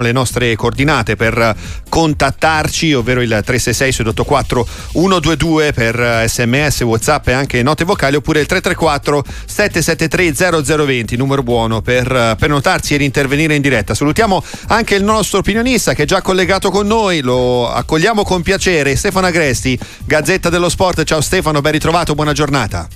le 0.00 0.12
nostre 0.12 0.54
coordinate 0.54 1.16
per 1.16 1.56
contattarci, 1.88 2.94
ovvero 2.94 3.20
il 3.20 3.30
366 3.30 3.90
684 3.90 4.68
122 4.92 5.72
per 5.72 6.24
sms, 6.28 6.82
whatsapp 6.82 7.26
e 7.26 7.32
anche 7.32 7.64
note 7.64 7.82
vocali, 7.82 8.14
oppure 8.14 8.38
il 8.38 8.46
334 8.46 9.24
773 9.44 10.62
0020, 10.84 11.16
numero 11.16 11.42
buono 11.42 11.82
per 11.82 12.36
prenotarsi 12.38 12.94
ed 12.94 13.00
intervenire 13.00 13.56
in 13.56 13.60
diretta. 13.60 13.92
Salutiamo 13.92 14.40
anche 14.68 14.94
il 14.94 15.02
nostro 15.02 15.40
opinionista 15.40 15.94
che 15.94 16.04
è 16.04 16.06
già 16.06 16.22
collegato 16.22 16.70
con 16.70 16.86
noi, 16.86 17.20
lo 17.20 17.68
accogliamo 17.68 18.22
con 18.22 18.42
piacere, 18.42 18.94
Stefano 18.94 19.26
Agresti, 19.26 19.76
Gazzetta 20.04 20.48
dello 20.48 20.68
Sport. 20.68 21.02
Ciao 21.02 21.20
Stefano, 21.20 21.60
ben 21.60 21.72
ritrovato, 21.72 22.14
buona 22.14 22.32
giornata. 22.32 22.86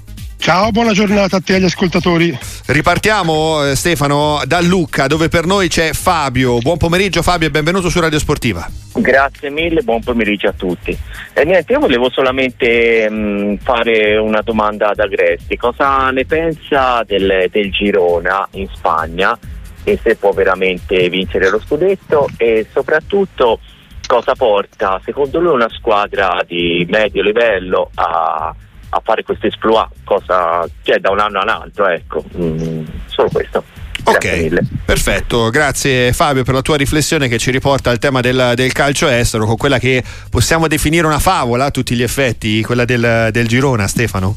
Ciao, 0.43 0.73
buona 0.73 0.91
giornata 0.91 1.37
a 1.37 1.41
te 1.41 1.53
e 1.53 1.57
agli 1.59 1.65
ascoltatori. 1.67 2.37
Ripartiamo 2.67 3.65
eh, 3.65 3.77
Stefano 3.77 4.43
da 4.45 4.61
Lucca 4.61 5.07
dove 5.07 5.29
per 5.29 5.47
noi 5.47 5.69
c'è 5.69 5.93
Fabio. 5.93 6.59
Buon 6.59 6.79
pomeriggio 6.79 7.23
Fabio 7.23 7.47
e 7.47 7.53
benvenuto 7.53 7.89
su 7.89 8.01
Radio 8.01 8.19
Sportiva. 8.19 8.69
Grazie 8.93 9.51
mille, 9.51 9.83
buon 9.83 10.03
pomeriggio 10.03 10.49
a 10.49 10.53
tutti. 10.53 10.99
E 11.33 11.45
niente, 11.45 11.75
io 11.75 11.79
volevo 11.79 12.11
solamente 12.11 13.09
mh, 13.09 13.15
mm, 13.15 13.55
fare 13.63 14.17
una 14.17 14.41
domanda 14.41 14.89
ad 14.89 14.99
Agresti. 14.99 15.57
Cosa 15.57 16.11
ne 16.11 16.25
pensa 16.25 17.05
del, 17.07 17.47
del 17.49 17.71
Girona 17.71 18.49
in 18.55 18.67
Spagna 18.75 19.39
e 19.85 19.97
se 20.03 20.17
può 20.17 20.33
veramente 20.33 21.09
vincere 21.09 21.51
lo 21.51 21.61
scudetto 21.61 22.29
e 22.37 22.67
soprattutto 22.73 23.61
cosa 24.09 24.35
porta 24.35 25.01
secondo 25.05 25.39
lui 25.39 25.55
una 25.55 25.71
squadra 25.71 26.43
di 26.45 26.85
medio 26.91 27.23
livello 27.23 27.91
a 27.95 28.53
a 28.95 29.01
fare 29.03 29.23
questo 29.23 29.47
esploit, 29.47 29.89
cosa 30.05 30.69
c'è 30.83 30.99
da 30.99 31.11
un 31.11 31.19
anno 31.19 31.41
all'altro, 31.41 31.89
ecco, 31.89 32.23
mm, 32.37 32.85
solo 33.07 33.29
questo. 33.31 33.65
Grazie 34.03 34.33
ok, 34.33 34.43
mille. 34.43 34.63
perfetto, 34.85 35.49
grazie 35.51 36.13
Fabio 36.13 36.43
per 36.43 36.55
la 36.55 36.63
tua 36.63 36.77
riflessione 36.77 37.29
che 37.29 37.39
ci 37.39 37.51
riporta 37.51 37.89
al 37.89 37.99
tema 37.99 38.21
del, 38.21 38.53
del, 38.55 38.73
calcio 38.73 39.09
estero, 39.09 39.47
con 39.47 39.57
quella 39.57 39.79
che 39.79 40.03
possiamo 40.29 40.67
definire 40.67 41.07
una 41.07 41.21
favola 41.21 41.67
a 41.67 41.71
tutti 41.71 41.95
gli 41.95 42.03
effetti, 42.03 42.63
quella 42.63 42.85
del, 42.85 43.29
del 43.31 43.47
Girona, 43.47 43.87
Stefano. 43.87 44.35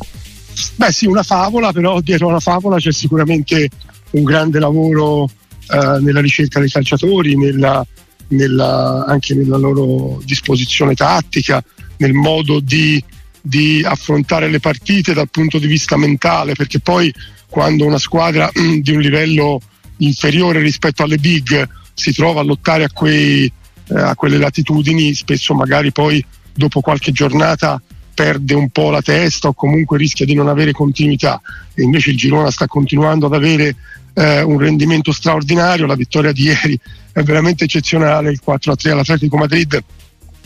Beh 0.75 0.91
sì, 0.91 1.05
una 1.05 1.23
favola, 1.23 1.73
però 1.73 1.99
dietro 1.99 2.29
alla 2.29 2.39
favola 2.39 2.77
c'è 2.77 2.93
sicuramente 2.93 3.67
un 4.11 4.23
grande 4.23 4.59
lavoro 4.59 5.29
eh, 5.69 5.97
nella 5.99 6.21
ricerca 6.21 6.59
dei 6.59 6.69
calciatori, 6.69 7.35
nella, 7.35 7.85
nella, 8.29 9.03
anche 9.05 9.33
nella 9.33 9.57
loro 9.57 10.21
disposizione 10.23 10.93
tattica, 10.93 11.61
nel 11.97 12.13
modo 12.13 12.61
di 12.61 13.03
di 13.47 13.83
affrontare 13.85 14.49
le 14.49 14.59
partite 14.59 15.13
dal 15.13 15.29
punto 15.29 15.59
di 15.59 15.67
vista 15.67 15.97
mentale, 15.97 16.53
perché 16.53 16.79
poi 16.79 17.13
quando 17.47 17.85
una 17.85 17.99
squadra 17.99 18.49
di 18.53 18.91
un 18.91 18.99
livello 18.99 19.61
inferiore 19.97 20.61
rispetto 20.61 21.03
alle 21.03 21.17
big 21.17 21.67
si 21.93 22.11
trova 22.11 22.41
a 22.41 22.43
lottare 22.43 22.85
a, 22.85 22.89
quei, 22.91 23.45
eh, 23.45 23.99
a 23.99 24.15
quelle 24.15 24.37
latitudini, 24.37 25.13
spesso 25.13 25.53
magari 25.53 25.91
poi 25.91 26.25
dopo 26.53 26.81
qualche 26.81 27.11
giornata 27.11 27.79
perde 28.15 28.55
un 28.55 28.69
po' 28.69 28.89
la 28.89 29.01
testa 29.01 29.49
o 29.49 29.53
comunque 29.53 29.99
rischia 29.99 30.25
di 30.25 30.33
non 30.33 30.47
avere 30.47 30.71
continuità. 30.71 31.39
E 31.75 31.83
invece 31.83 32.09
il 32.09 32.17
Girona 32.17 32.49
sta 32.49 32.65
continuando 32.65 33.27
ad 33.27 33.33
avere 33.33 33.75
eh, 34.15 34.41
un 34.41 34.57
rendimento 34.57 35.11
straordinario, 35.11 35.85
la 35.85 35.95
vittoria 35.95 36.31
di 36.31 36.43
ieri 36.43 36.79
è 37.11 37.21
veramente 37.21 37.65
eccezionale, 37.65 38.31
il 38.31 38.41
4-3 38.43 38.89
all'Atletico 38.89 39.37
Madrid 39.37 39.83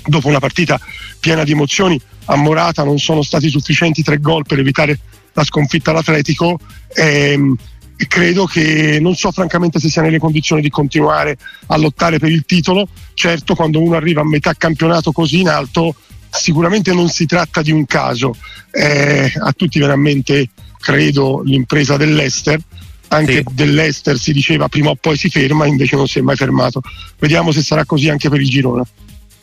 dopo 0.05 0.28
una 0.28 0.39
partita 0.39 0.80
piena 1.19 1.44
di 1.44 1.52
emozioni 1.52 2.00
a 2.25 2.36
Morata 2.36 2.83
non 2.83 3.00
sono 3.00 3.22
stati 3.22 3.50
sufficienti 3.50 4.03
tre 4.03 4.19
gol 4.19 4.45
per 4.45 4.59
evitare 4.59 5.00
la 5.33 5.44
sconfitta 5.44 5.91
all'Atletico. 5.91 6.59
Ehm, 6.95 7.56
e 8.02 8.08
credo 8.08 8.45
che 8.45 8.97
non 9.02 9.14
so 9.14 9.30
francamente 9.31 9.78
se 9.78 9.89
sia 9.89 10.02
nelle 10.02 10.19
condizioni 10.19 10.61
di 10.61 10.69
continuare 10.69 11.38
a 11.67 11.78
lottare 11.78 12.17
per 12.17 12.31
il 12.31 12.45
titolo. 12.45 12.88
Certo 13.14 13.56
quando 13.56 13.81
uno 13.81 13.95
arriva 13.95 14.22
a 14.22 14.25
metà 14.25 14.53
campionato 14.53 15.11
così 15.11 15.41
in 15.41 15.50
alto 15.50 15.95
sicuramente 16.30 16.94
non 16.94 17.09
si 17.09 17.25
tratta 17.25 17.61
di 17.61 17.72
un 17.72 17.86
caso. 17.86 18.36
Eh, 18.72 19.34
a 19.38 19.52
tutti 19.52 19.80
veramente 19.80 20.50
credo 20.79 21.41
l'impresa 21.44 21.97
dell'Ester. 21.97 22.59
Anche 23.09 23.38
sì. 23.38 23.44
dell'Ester 23.51 24.18
si 24.18 24.31
diceva 24.31 24.69
prima 24.69 24.91
o 24.91 24.95
poi 24.95 25.18
si 25.18 25.29
ferma 25.29 25.66
invece 25.66 25.97
non 25.97 26.07
si 26.07 26.19
è 26.19 26.22
mai 26.22 26.38
fermato. 26.38 26.81
Vediamo 27.18 27.51
se 27.51 27.62
sarà 27.62 27.84
così 27.84 28.07
anche 28.07 28.29
per 28.29 28.40
il 28.40 28.47
Girona 28.47 28.85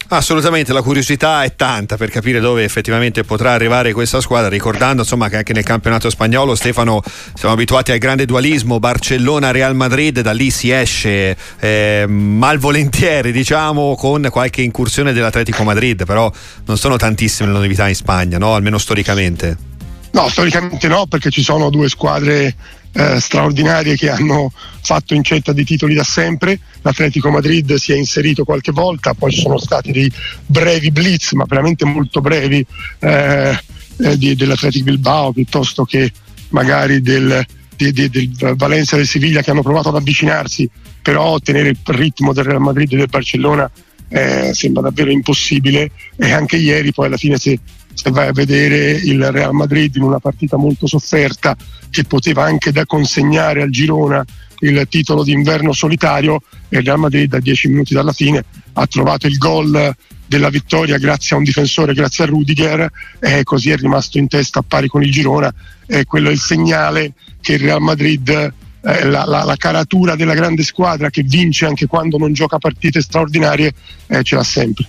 Assolutamente, 0.09 0.73
la 0.73 0.83
curiosità 0.83 1.43
è 1.43 1.57
tanta 1.57 1.97
per 1.97 2.11
capire 2.11 2.39
dove 2.39 2.63
effettivamente 2.63 3.25
potrà 3.25 3.53
arrivare 3.53 3.93
questa 3.93 4.21
squadra, 4.21 4.49
ricordando 4.49 5.03
insomma 5.03 5.29
che 5.29 5.39
anche 5.39 5.53
nel 5.53 5.65
campionato 5.65 6.09
spagnolo 6.11 6.55
Stefano 6.55 7.03
siamo 7.35 7.53
abituati 7.53 7.91
al 7.91 7.99
grande 7.99 8.25
dualismo 8.25 8.79
Barcellona-Real 8.79 9.75
Madrid, 9.75 10.21
da 10.21 10.31
lì 10.31 10.51
si 10.51 10.71
esce 10.71 11.37
eh, 11.59 12.05
malvolentieri 12.07 13.33
diciamo 13.33 13.97
con 13.97 14.29
qualche 14.31 14.63
incursione 14.63 15.13
dell'Atletico 15.13 15.65
Madrid, 15.65 16.05
però 16.05 16.31
non 16.67 16.79
sono 16.79 16.97
tantissime 16.97 17.51
le 17.51 17.59
novità 17.59 17.89
in 17.89 17.97
Spagna, 17.97 18.39
no? 18.39 18.55
almeno 18.55 18.79
storicamente. 18.79 19.75
No, 20.13 20.29
storicamente 20.29 20.87
no, 20.87 21.07
perché 21.07 21.31
ci 21.31 21.43
sono 21.43 21.69
due 21.69 21.89
squadre 21.89 22.55
eh, 22.97 23.21
straordinarie 23.21 23.95
che 23.95 24.09
hanno 24.09 24.51
fatto 24.81 25.13
incetta 25.13 25.53
di 25.53 25.65
titoli 25.65 25.95
da 25.95 26.03
sempre. 26.03 26.59
L'Atletico 26.81 27.31
Madrid 27.31 27.75
si 27.75 27.93
è 27.93 27.97
inserito 27.97 28.45
qualche 28.45 28.73
volta, 28.73 29.13
poi 29.13 29.33
ci 29.33 29.41
sono 29.41 29.59
stati 29.59 29.93
dei 29.93 30.11
brevi 30.47 30.91
blitz, 30.91 31.33
ma 31.33 31.45
veramente 31.47 31.85
molto 31.85 32.21
brevi, 32.23 32.65
eh, 33.01 33.59
eh, 33.99 34.17
dell'Atletico 34.17 34.85
Bilbao 34.85 35.33
piuttosto 35.33 35.85
che 35.85 36.11
magari 36.51 37.03
del, 37.03 37.45
di, 37.77 37.93
di, 37.93 38.09
del 38.09 38.55
Valencia 38.57 38.95
e 38.95 38.99
del 38.99 39.07
Siviglia 39.07 39.43
che 39.43 39.51
hanno 39.51 39.63
provato 39.63 39.91
ad 39.91 39.97
avvicinarsi, 39.97 40.69
però 41.03 41.25
ottenere 41.25 41.69
il 41.69 41.79
ritmo 41.85 42.33
del 42.33 42.45
Real 42.45 42.61
Madrid 42.61 42.93
e 42.93 42.97
del 42.97 43.09
Barcellona 43.09 43.71
eh, 44.09 44.55
sembra 44.55 44.83
davvero 44.83 45.11
impossibile 45.11 45.91
e 46.17 46.33
anche 46.33 46.57
ieri 46.57 46.93
poi 46.93 47.07
alla 47.07 47.17
fine 47.17 47.37
se 47.37 47.59
se 47.97 48.11
vai 48.11 48.29
a 48.29 48.33
vedere 48.33 48.91
il 48.91 49.33
Real 49.33 49.55
Madrid 49.55 49.97
in 49.97 50.03
una 50.03 50.19
partita 50.19 50.59
molto 50.59 50.87
sofferta 50.87 51.57
che 51.89 52.05
poteva 52.05 52.45
anche 52.45 52.71
da 52.71 52.85
consegnare 52.85 53.63
al 53.63 53.71
Girona 53.71 54.23
il 54.61 54.87
titolo 54.89 55.25
d'inverno 55.25 55.73
solitario 55.73 56.43
e 56.69 56.79
il 56.79 56.85
Real 56.85 56.99
Madrid 56.99 57.33
a 57.33 57.41
10 57.41 57.69
minuti 57.69 57.95
dalla 57.95 58.13
fine 58.13 58.45
ha 58.75 58.87
trovato 58.87 59.27
il 59.27 59.39
gol 59.39 59.95
della 60.27 60.51
vittoria 60.51 60.99
grazie 60.99 61.37
a 61.37 61.39
un 61.39 61.45
difensore, 61.45 61.95
grazie 61.95 62.25
a 62.25 62.27
Rudiger 62.27 62.91
e 63.19 63.43
così 63.45 63.71
è 63.71 63.77
rimasto 63.77 64.19
in 64.19 64.29
testa 64.29 64.59
a 64.59 64.65
pari 64.67 64.89
con 64.89 65.03
il 65.03 65.11
Girona 65.11 65.53
e 65.87 66.05
quello 66.05 66.29
è 66.29 66.33
il 66.33 66.39
segnale 66.39 67.13
che 67.41 67.55
il 67.55 67.61
Real 67.61 67.81
Madrid 67.81 68.29
eh, 68.29 69.05
la, 69.05 69.25
la, 69.25 69.43
la, 69.43 69.57
caratura 69.57 70.17
della 70.17 70.35
grande 70.35 70.65
squadra 70.65 71.09
che 71.09 71.23
vince 71.23 71.65
anche 71.65 71.87
quando 71.87 72.19
non 72.19 72.35
gioca 72.35 72.59
partite 72.59 73.01
straordinarie 73.01 73.73
eh, 74.09 74.23
ce 74.23 74.35
l'ha 74.35 74.45
sempre. 74.45 74.85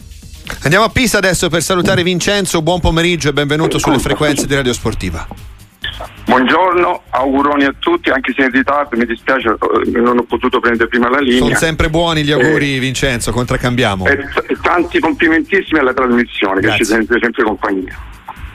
Andiamo 0.64 0.86
a 0.86 0.90
Pisa 0.90 1.18
adesso 1.18 1.50
per 1.50 1.62
salutare 1.62 2.04
Vincenzo, 2.04 2.62
buon 2.62 2.80
pomeriggio 2.80 3.30
e 3.30 3.34
benvenuto 3.34 3.78
sulle 3.78 4.00
frequenze 4.00 4.48
di 4.48 4.56
Radio 4.56 4.74
Sportiva. 4.74 5.28
Buongiorno, 6.26 7.04
auguroni 7.10 7.64
a 7.64 7.74
tutti, 7.80 8.10
anche 8.10 8.34
se 8.36 8.44
in 8.44 8.52
ritardo 8.52 8.98
mi 8.98 9.06
dispiace, 9.06 9.48
eh, 9.50 9.90
non 10.00 10.18
ho 10.18 10.24
potuto 10.24 10.60
prendere 10.60 10.90
prima 10.90 11.10
la 11.10 11.20
linea. 11.20 11.40
Sono 11.40 11.56
sempre 11.56 11.90
buoni 11.90 12.24
gli 12.24 12.32
auguri 12.32 12.76
eh, 12.76 12.80
Vincenzo, 12.80 13.32
contraccambiamo. 13.32 14.06
E, 14.08 14.20
e, 14.48 14.58
tanti 14.62 15.00
complimentissimi 15.00 15.80
alla 15.80 15.94
trasmissione 15.94 16.60
Grazie. 16.60 16.80
che 16.80 16.84
ci 16.84 16.92
sente 16.92 17.18
sempre 17.22 17.44
compagnia. 17.44 17.98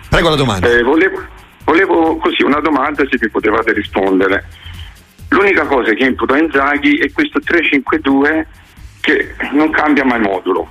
Prego 0.08 0.28
la 0.28 0.36
domanda. 0.36 0.68
Eh, 0.68 0.82
volevo, 0.82 1.24
volevo, 1.64 2.16
così 2.18 2.42
una 2.42 2.60
domanda 2.60 3.04
se 3.08 3.16
mi 3.18 3.30
potevate 3.30 3.72
rispondere. 3.72 4.44
L'unica 5.30 5.64
cosa 5.64 5.94
che 5.94 6.04
imputo 6.04 6.34
a 6.34 6.38
Inzaghi 6.38 6.98
è 6.98 7.10
questo 7.10 7.40
352 7.40 8.46
che 9.00 9.34
non 9.52 9.70
cambia 9.70 10.04
mai 10.04 10.20
modulo 10.20 10.68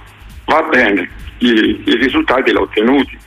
va 0.51 0.67
bene, 0.69 1.09
i, 1.39 1.83
i 1.85 1.95
risultati 1.95 2.51
l'ho 2.51 2.63
ottenuti 2.63 3.17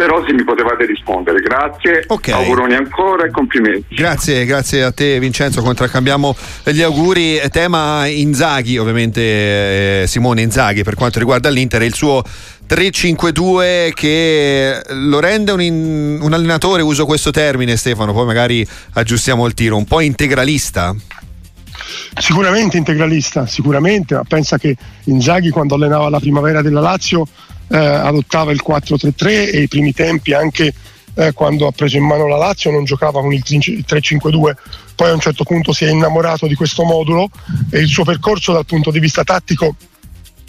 però 0.00 0.24
se 0.24 0.32
mi 0.32 0.44
potevate 0.44 0.86
rispondere 0.86 1.40
grazie 1.40 2.04
okay. 2.06 2.32
auguroni 2.32 2.72
ancora 2.72 3.26
e 3.26 3.30
complimenti. 3.30 3.94
Grazie 3.94 4.46
grazie 4.46 4.82
a 4.82 4.92
te 4.92 5.18
Vincenzo 5.18 5.60
contraccambiamo 5.60 6.34
gli 6.64 6.80
auguri. 6.80 7.38
Tema 7.50 8.06
Inzaghi 8.06 8.78
ovviamente 8.78 9.20
eh, 9.20 10.06
Simone 10.06 10.40
Inzaghi 10.40 10.84
per 10.84 10.94
quanto 10.94 11.18
riguarda 11.18 11.50
l'Inter 11.50 11.82
e 11.82 11.84
il 11.84 11.92
suo 11.92 12.22
3-5-2 12.66 13.92
che 13.92 14.80
lo 14.88 15.20
rende 15.20 15.52
un, 15.52 15.60
in, 15.60 16.18
un 16.18 16.32
allenatore 16.32 16.80
uso 16.80 17.04
questo 17.04 17.30
termine 17.30 17.76
Stefano 17.76 18.14
poi 18.14 18.24
magari 18.24 18.66
aggiustiamo 18.94 19.44
il 19.44 19.52
tiro 19.52 19.76
un 19.76 19.84
po' 19.84 20.00
integralista 20.00 20.94
Sicuramente 22.18 22.76
integralista, 22.76 23.46
sicuramente, 23.46 24.14
ma 24.14 24.24
pensa 24.24 24.58
che 24.58 24.76
Inzaghi 25.04 25.50
quando 25.50 25.74
allenava 25.74 26.08
la 26.08 26.20
primavera 26.20 26.62
della 26.62 26.80
Lazio 26.80 27.26
eh, 27.68 27.76
adottava 27.76 28.52
il 28.52 28.62
4-3-3 28.66 29.26
e 29.26 29.62
i 29.62 29.68
primi 29.68 29.92
tempi 29.92 30.32
anche 30.32 30.74
eh, 31.14 31.32
quando 31.32 31.66
ha 31.66 31.72
preso 31.72 31.96
in 31.96 32.04
mano 32.04 32.26
la 32.26 32.36
Lazio 32.36 32.70
non 32.70 32.84
giocava 32.84 33.20
con 33.20 33.32
il 33.32 33.42
3-5-2, 33.46 34.52
poi 34.94 35.08
a 35.08 35.12
un 35.12 35.20
certo 35.20 35.44
punto 35.44 35.72
si 35.72 35.84
è 35.84 35.90
innamorato 35.90 36.46
di 36.46 36.54
questo 36.54 36.84
modulo 36.84 37.28
e 37.70 37.80
il 37.80 37.88
suo 37.88 38.04
percorso 38.04 38.52
dal 38.52 38.66
punto 38.66 38.90
di 38.90 39.00
vista 39.00 39.24
tattico 39.24 39.74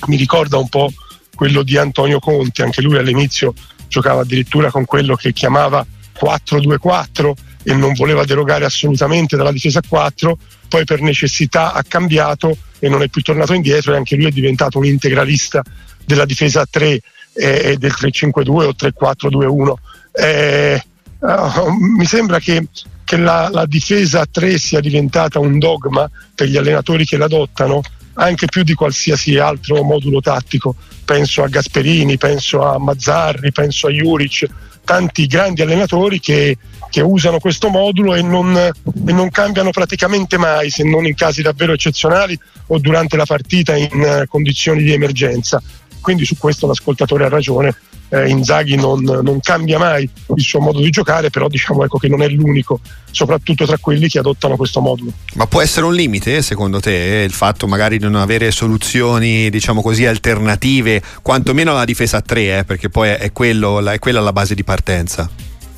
mi 0.08 0.16
ricorda 0.16 0.58
un 0.58 0.70
po' 0.70 0.92
quello 1.36 1.64
di 1.64 1.78
Antonio 1.78 2.20
Conte, 2.20 2.64
anche 2.64 2.82
lui 2.82 2.98
all'inizio 2.98 3.54
giocava 3.88 4.22
addirittura 4.22 4.72
con 4.72 4.86
quello 4.86 5.16
che 5.16 5.34
chiamava 5.34 5.86
4-2-4 6.20 7.32
e 7.64 7.74
non 7.74 7.94
voleva 7.94 8.26
derogare 8.26 8.66
assolutamente 8.66 9.36
dalla 9.36 9.52
difesa 9.52 9.80
a 9.80 9.84
4, 9.88 10.38
poi 10.68 10.86
per 10.86 11.02
necessità 11.02 11.74
ha 11.74 11.84
cambiato 11.88 12.58
e 12.80 12.90
non 12.90 13.04
è 13.04 13.08
più 13.08 13.22
tornato 13.22 13.54
indietro 13.54 13.94
e 13.94 13.98
anche 13.98 14.16
lui 14.16 14.26
è 14.26 14.32
diventato 14.32 14.78
un 14.80 14.86
integralista 14.86 15.62
della 16.06 16.26
difesa 16.26 16.62
a 16.62 16.68
3 16.70 17.00
e 17.34 17.78
del 17.78 17.94
3-5-2 17.98 18.50
o 18.50 18.74
3-4-2-1. 18.74 19.74
Eh, 20.14 20.84
uh, 21.20 21.70
mi 21.96 22.06
sembra 22.06 22.40
che, 22.40 22.68
che 23.04 23.18
la, 23.18 23.50
la, 23.52 23.66
difesa 23.66 24.22
a 24.22 24.28
3 24.30 24.58
sia 24.58 24.80
diventata 24.80 25.40
un 25.40 25.58
dogma 25.60 26.10
per 26.36 26.48
gli 26.48 26.58
allenatori 26.58 27.06
che 27.06 27.18
l'adottano 27.18 27.82
anche 28.16 28.48
più 28.48 28.64
di 28.64 28.74
qualsiasi 28.74 29.38
altro 29.38 29.84
modulo 29.84 30.20
tattico. 30.20 30.76
Penso 31.06 31.44
a 31.44 31.48
Gasperini, 31.48 32.18
penso 32.18 32.64
a 32.64 32.78
Mazzarri, 32.78 33.52
penso 33.52 33.88
a 33.88 33.92
Juric, 33.92 34.48
tanti 34.84 35.28
grandi 35.28 35.62
allenatori 35.62 36.20
che, 36.20 36.58
che 36.90 37.02
usano 37.02 37.40
questo 37.40 37.70
modulo 37.70 38.16
e 38.16 38.22
non, 38.22 38.56
e 38.56 39.12
non, 39.12 39.30
cambiano 39.30 39.72
praticamente 39.72 40.38
mai, 40.38 40.70
se 40.70 40.84
non 40.84 41.06
in 41.06 41.16
casi 41.16 41.42
davvero 41.42 41.74
eccezionali 41.74 42.38
o 42.68 42.80
durante 42.80 43.18
la 43.18 43.26
partita 43.26 43.76
in 43.76 43.90
uh, 43.94 44.28
condizioni 44.28 44.84
di 44.84 44.94
emergenza. 44.94 45.62
Quindi 46.02 46.26
su 46.26 46.38
questo 46.38 46.68
l'ascoltatore 46.68 47.26
ha 47.26 47.30
ragione. 47.30 47.76
Eh, 48.14 48.28
Inzaghi 48.28 48.76
non, 48.76 49.04
non, 49.04 49.40
cambia 49.40 49.80
mai 49.80 50.08
il 50.36 50.44
suo 50.44 50.60
modo 50.60 50.82
di 50.82 50.90
giocare, 50.90 51.30
però 51.30 51.48
diciamo 51.48 51.86
ecco, 51.86 51.98
che 51.98 52.10
non 52.10 52.22
è 52.22 52.28
l'unico, 52.28 52.82
soprattutto 53.10 53.66
tra 53.66 53.78
quelli 53.78 54.10
che 54.10 54.20
adottano 54.20 54.58
questo 54.58 54.82
modulo. 54.82 55.14
Ma 55.36 55.48
può 55.48 55.62
essere 55.62 55.86
un 55.86 55.94
limite 55.94 56.42
secondo 56.42 56.82
te 56.82 57.24
il 57.26 57.32
fatto 57.32 57.68
magari 57.68 57.98
di 57.98 58.04
non 58.04 58.16
avere 58.16 58.52
soluzioni 58.52 59.50
diciamo 59.50 59.82
così 59.82 60.06
alternative, 60.06 61.02
quantomeno 61.22 61.72
alla 61.72 61.86
difesa 61.86 62.18
a 62.18 62.22
tre, 62.22 62.58
eh, 62.58 62.64
perché 62.66 62.90
poi 62.90 63.12
è, 63.12 63.32
quello, 63.32 63.80
è 63.90 64.00
quella 64.00 64.20
la 64.20 64.34
base 64.34 64.56
di 64.56 64.66
partenza? 64.66 65.30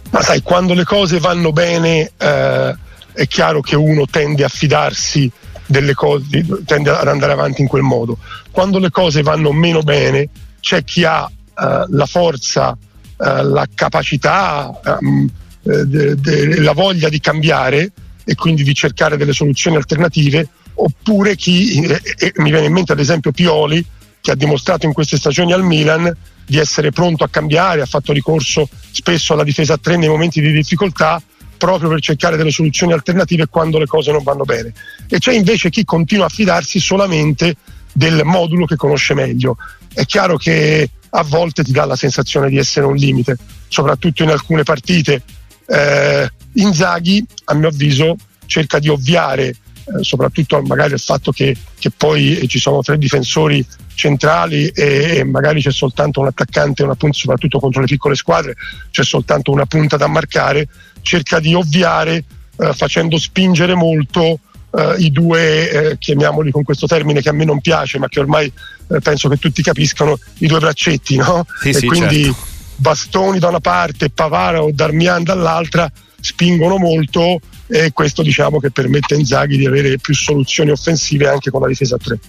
Ma 0.10 0.22
sai, 0.24 0.42
quando 0.42 0.74
le 0.74 0.86
cose 0.86 1.20
vanno 1.20 1.52
bene 1.52 2.12
eh, 2.18 2.76
è 3.14 3.28
chiaro 3.28 3.62
che 3.62 3.76
uno 3.76 4.08
tende 4.10 4.44
a 4.44 4.50
fidarsi 4.50 5.32
delle 5.68 5.94
cose, 5.94 6.26
tende 6.66 6.90
ad 6.90 7.08
andare 7.08 7.32
avanti 7.32 7.62
in 7.62 7.68
quel 7.68 7.84
modo. 7.84 8.18
Quando 8.50 8.80
le 8.80 8.90
cose 8.90 9.22
vanno 9.22 9.52
meno 9.52 9.82
bene, 9.82 10.30
c'è 10.60 10.84
chi 10.84 11.04
ha 11.04 11.30
uh, 11.56 11.86
la 11.90 12.06
forza, 12.06 12.70
uh, 12.70 13.26
la 13.44 13.68
capacità, 13.74 14.80
um, 15.00 15.30
de, 15.64 16.16
de, 16.16 16.60
la 16.60 16.74
voglia 16.74 17.10
di 17.10 17.20
cambiare 17.20 17.92
e 18.26 18.36
quindi 18.36 18.64
di 18.64 18.74
cercare 18.74 19.18
delle 19.18 19.34
soluzioni 19.34 19.76
alternative, 19.76 20.48
oppure 20.76 21.36
chi, 21.36 21.82
eh, 21.82 22.02
eh, 22.18 22.34
mi 22.38 22.52
viene 22.52 22.68
in 22.68 22.74
mente 22.74 22.92
ad 22.92 23.00
esempio 23.00 23.32
Pioli, 23.32 23.86
che 24.22 24.32
ha 24.32 24.36
dimostrato 24.36 24.86
in 24.86 24.94
queste 24.94 25.18
stagioni 25.18 25.52
al 25.52 25.64
Milan 25.64 26.12
di 26.46 26.58
essere 26.58 26.92
pronto 26.92 27.24
a 27.24 27.30
cambiare, 27.30 27.82
ha 27.82 27.86
fatto 27.86 28.14
ricorso 28.14 28.68
spesso 28.92 29.34
alla 29.34 29.44
difesa 29.44 29.74
a 29.74 29.78
tre 29.78 29.98
nei 29.98 30.08
momenti 30.08 30.42
di 30.42 30.52
difficoltà 30.52 31.22
proprio 31.58 31.90
per 31.90 32.02
cercare 32.02 32.36
delle 32.36 32.52
soluzioni 32.52 32.92
alternative 32.92 33.48
quando 33.48 33.78
le 33.80 33.86
cose 33.86 34.12
non 34.12 34.24
vanno 34.24 34.44
bene. 34.44 34.74
E 35.08 35.20
c'è 35.20 35.34
invece 35.34 35.70
chi 35.70 35.86
continua 35.86 36.26
a 36.26 36.30
fidarsi 36.30 36.80
solamente 36.80 37.56
del 37.94 38.22
modulo 38.24 38.66
che 38.66 38.76
conosce 38.76 39.14
meglio. 39.14 39.58
È 39.94 40.06
chiaro 40.06 40.38
che 40.38 40.90
a 41.16 41.24
volte 41.24 41.64
ti 41.64 41.72
dà 41.72 41.86
la 41.86 41.96
sensazione 41.96 42.50
di 42.50 42.58
essere 42.58 42.86
un 42.86 42.96
limite, 42.96 43.38
soprattutto 43.68 44.24
in 44.24 44.30
alcune 44.30 44.64
partite. 44.64 45.22
Eh, 45.68 46.30
Inzaghi, 46.54 47.26
a 47.46 47.54
mio 47.54 47.68
avviso, 47.68 48.16
cerca 48.46 48.80
di 48.80 48.90
ovviare 48.90 49.56
eh, 49.86 50.02
soprattutto 50.02 50.62
magari 50.62 50.94
il 50.94 51.00
fatto 51.00 51.32
che, 51.32 51.58
che 51.78 51.92
poi 51.92 52.46
ci 52.48 52.58
sono 52.58 52.82
tre 52.82 52.98
difensori 52.98 53.66
centrali 53.96 54.68
e, 54.70 55.18
e, 55.18 55.24
magari 55.26 55.62
c'è 55.62 55.72
soltanto 55.72 56.22
un 56.22 56.28
attaccante, 56.28 56.84
una 56.84 56.96
punta, 56.96 57.18
soprattutto 57.18 57.60
contro 57.60 57.82
le 57.82 57.88
piccole 57.88 58.16
squadre, 58.16 58.56
c'è 58.92 59.04
soltanto 59.04 59.52
una 59.52 59.66
punta 59.66 59.98
da 59.98 60.08
marcare, 60.08 60.68
cerca 61.02 61.40
di 61.40 61.54
ovviare 61.54 62.24
eh, 62.58 62.74
facendo 62.74 63.18
spingere 63.18 63.76
molto 63.76 64.40
eh, 64.76 64.96
i 64.98 65.12
due, 65.12 65.70
eh, 65.70 65.98
chiamiamoli 65.98 66.52
con 66.52 66.64
questo 66.64 66.88
termine 66.88 67.22
che 67.22 67.30
a 67.30 67.34
me 67.34 67.46
non 67.46 67.62
piace, 67.62 68.00
ma 68.00 68.08
che 68.08 68.20
ormai 68.20 68.52
eh, 68.90 69.00
penso 69.00 69.30
che 69.30 69.38
tutti 69.38 69.62
capiscano, 69.62 70.18
i 70.40 70.48
due 70.48 70.60
braccetti, 70.60 71.16
no? 71.18 71.46
Sì, 71.62 71.70
e 71.70 71.74
sì, 71.74 71.86
quindi 71.86 72.24
certo. 72.24 72.46
bastoni 72.78 73.40
da 73.40 73.50
una 73.50 73.60
parte, 73.60 74.10
Pavara 74.10 74.64
o 74.64 74.72
Darmian 74.74 75.24
dall'altra 75.24 75.92
spingono 76.20 76.78
molto 76.78 77.40
e 77.68 77.92
questo 77.92 78.22
diciamo 78.22 78.60
che 78.60 78.72
permette 78.72 79.16
a 79.16 79.18
Inzaghi 79.18 79.58
di 79.58 79.66
avere 79.66 79.98
più 79.98 80.16
soluzioni 80.16 80.72
offensive 80.72 81.28
anche 81.28 81.50
con 81.50 81.62
la 81.62 81.68
difesa 81.68 81.96
a 81.96 81.98
tre. 81.98 82.20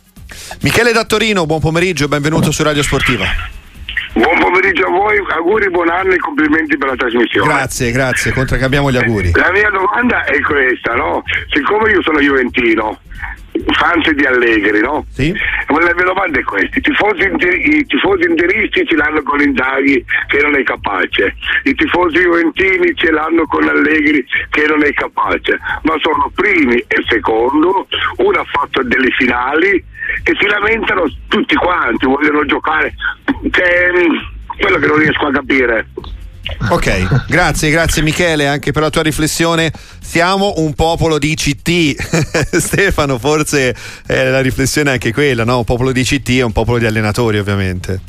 Michele 0.60 0.92
da 0.92 1.04
Torino, 1.04 1.46
buon 1.46 1.60
pomeriggio, 1.60 2.08
benvenuto 2.08 2.50
su 2.50 2.62
Radio 2.62 2.82
Sportiva. 2.82 3.53
Pomeriggio 4.64 4.86
a 4.86 4.90
voi, 4.90 5.18
auguri, 5.28 5.68
buon 5.68 5.90
anno 5.90 6.12
e 6.12 6.16
complimenti 6.16 6.78
per 6.78 6.88
la 6.88 6.96
trasmissione. 6.96 7.52
Grazie, 7.52 7.90
grazie, 7.90 8.32
contraccambiamo 8.32 8.90
gli 8.90 8.96
auguri. 8.96 9.30
La 9.34 9.52
mia 9.52 9.68
domanda 9.68 10.24
è 10.24 10.40
questa, 10.40 10.94
no? 10.94 11.22
Siccome 11.52 11.90
io 11.90 12.00
sono 12.00 12.18
juventino, 12.18 12.98
fans 13.76 14.08
di 14.12 14.24
Allegri, 14.24 14.80
no? 14.80 15.04
Sì. 15.10 15.34
La 15.68 15.92
mia 15.94 16.04
domanda 16.04 16.40
è 16.40 16.42
questa: 16.44 16.78
i 16.78 16.80
tifosi, 16.80 17.24
i 17.24 17.84
tifosi 17.84 18.26
interisti 18.26 18.86
ce 18.86 18.96
l'hanno 18.96 19.22
con 19.22 19.38
Inzaghi 19.42 20.02
che 20.28 20.38
non 20.40 20.56
è 20.56 20.62
capace, 20.62 21.36
i 21.64 21.74
tifosi 21.74 22.20
juventini 22.20 22.94
ce 22.94 23.10
l'hanno 23.10 23.44
con 23.44 23.68
Allegri 23.68 24.24
che 24.48 24.66
non 24.66 24.82
è 24.82 24.94
capace, 24.94 25.60
ma 25.82 25.94
sono 26.00 26.32
primi 26.34 26.78
e 26.88 27.04
secondo, 27.06 27.86
uno 28.16 28.40
ha 28.40 28.44
fatto 28.44 28.82
delle 28.82 29.10
finali 29.10 29.72
e 30.22 30.32
si 30.40 30.46
lamentano 30.46 31.04
tutti 31.28 31.54
quanti, 31.54 32.06
vogliono 32.06 32.46
giocare. 32.46 32.94
Che 33.50 33.62
è 33.62 33.90
quello 34.58 34.78
che 34.78 34.86
non 34.86 34.98
riesco 34.98 35.26
a 35.26 35.32
capire. 35.32 35.86
Ok, 36.70 37.26
grazie, 37.26 37.70
grazie 37.70 38.02
Michele 38.02 38.46
anche 38.46 38.70
per 38.70 38.82
la 38.82 38.90
tua 38.90 39.02
riflessione. 39.02 39.72
Siamo 40.00 40.54
un 40.58 40.74
popolo 40.74 41.18
di 41.18 41.34
CT, 41.34 41.94
Stefano, 42.60 43.18
forse 43.18 43.74
eh, 44.06 44.30
la 44.30 44.40
riflessione 44.40 44.90
è 44.90 44.92
anche 44.94 45.12
quella, 45.12 45.44
no? 45.44 45.58
Un 45.58 45.64
popolo 45.64 45.90
di 45.90 46.02
CT 46.02 46.28
e 46.30 46.42
un 46.42 46.52
popolo 46.52 46.78
di 46.78 46.86
allenatori 46.86 47.38
ovviamente. 47.38 48.00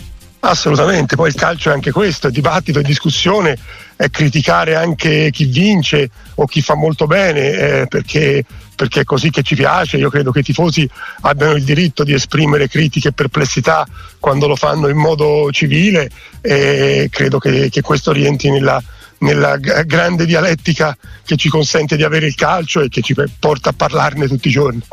Assolutamente, 0.47 1.15
poi 1.15 1.29
il 1.29 1.33
calcio 1.33 1.71
è 1.71 1.73
anche 1.73 1.91
questo, 1.91 2.27
è 2.27 2.31
dibattito, 2.31 2.77
è 2.77 2.83
discussione, 2.83 3.57
è 3.95 4.11
criticare 4.11 4.75
anche 4.75 5.31
chi 5.31 5.45
vince 5.45 6.11
o 6.35 6.45
chi 6.45 6.61
fa 6.61 6.75
molto 6.75 7.07
bene, 7.07 7.49
eh, 7.49 7.87
perché, 7.87 8.45
perché, 8.75 9.01
è 9.01 9.03
così 9.05 9.31
che 9.31 9.41
ci 9.41 9.55
piace. 9.55 9.97
Io 9.97 10.11
credo 10.11 10.31
che 10.31 10.39
i 10.39 10.43
tifosi 10.43 10.87
abbiano 11.21 11.53
il 11.53 11.63
diritto 11.63 12.03
di 12.03 12.13
esprimere 12.13 12.67
critiche 12.67 13.07
e 13.07 13.13
perplessità 13.13 13.87
quando 14.19 14.45
lo 14.45 14.55
fanno 14.55 14.87
in 14.87 14.97
modo 14.97 15.49
civile 15.51 16.11
e 16.41 17.07
credo 17.09 17.39
che, 17.39 17.69
che 17.71 17.81
questo 17.81 18.11
rientri 18.11 18.51
nella, 18.51 18.79
nella 19.19 19.57
grande 19.57 20.27
dialettica 20.27 20.95
che 21.25 21.37
ci 21.37 21.49
consente 21.49 21.97
di 21.97 22.03
avere 22.03 22.27
il 22.27 22.35
calcio 22.35 22.81
e 22.81 22.89
che 22.89 23.01
ci 23.01 23.15
porta 23.39 23.71
a 23.71 23.73
parlarne 23.75 24.27
tutti 24.27 24.49
i 24.49 24.51
giorni. 24.51 24.83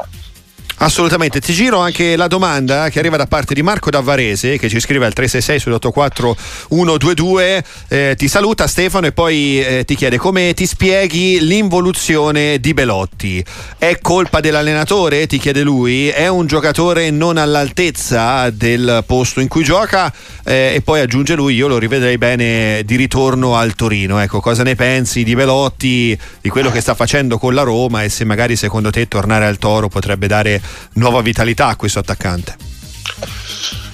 Assolutamente, 0.82 1.40
ti 1.40 1.52
giro 1.52 1.79
anche 1.79 2.17
la 2.17 2.26
domanda 2.26 2.88
che 2.88 2.99
arriva 2.99 3.17
da 3.17 3.26
parte 3.26 3.55
di 3.55 3.62
Marco 3.62 3.88
Davvarese 3.88 4.58
che 4.58 4.69
ci 4.69 4.81
scrive 4.81 5.06
al 5.06 5.12
366 5.12 5.79
sull'84 5.79 6.34
122, 6.70 7.65
eh, 7.86 8.15
ti 8.19 8.27
saluta 8.27 8.67
Stefano 8.67 9.06
e 9.06 9.12
poi 9.12 9.62
eh, 9.62 9.84
ti 9.84 9.94
chiede 9.94 10.19
come 10.19 10.53
ti 10.55 10.67
spieghi 10.67 11.39
l'involuzione 11.39 12.58
di 12.58 12.74
Belotti. 12.74 13.44
È 13.79 13.96
colpa 14.01 14.41
dell'allenatore? 14.41 15.29
Ti 15.29 15.39
chiede 15.39 15.62
lui, 15.62 16.08
è 16.08 16.27
un 16.27 16.48
giocatore 16.48 17.10
non 17.10 17.36
all'altezza 17.36 18.51
del 18.51 19.05
posto 19.06 19.39
in 19.39 19.46
cui 19.46 19.62
gioca 19.62 20.12
eh, 20.43 20.72
e 20.74 20.81
poi 20.82 20.98
aggiunge 20.98 21.36
lui, 21.36 21.55
io 21.55 21.69
lo 21.69 21.79
rivedrei 21.79 22.19
bene 22.19 22.82
di 22.84 22.96
ritorno 22.96 23.55
al 23.55 23.77
Torino. 23.77 24.19
Ecco, 24.19 24.41
cosa 24.41 24.65
ne 24.65 24.74
pensi 24.74 25.22
di 25.22 25.36
Belotti, 25.36 26.19
di 26.41 26.48
quello 26.48 26.72
che 26.72 26.81
sta 26.81 26.96
facendo 26.96 27.39
con 27.39 27.55
la 27.55 27.62
Roma 27.62 28.03
e 28.03 28.08
se 28.08 28.24
magari 28.24 28.56
secondo 28.56 28.91
te 28.91 29.06
tornare 29.06 29.46
al 29.46 29.58
Toro 29.58 29.86
potrebbe 29.86 30.27
dare 30.27 30.60
nuova 30.94 31.20
vitalità 31.20 31.69
a 31.69 31.76
questo 31.76 31.98
attaccante? 31.98 32.56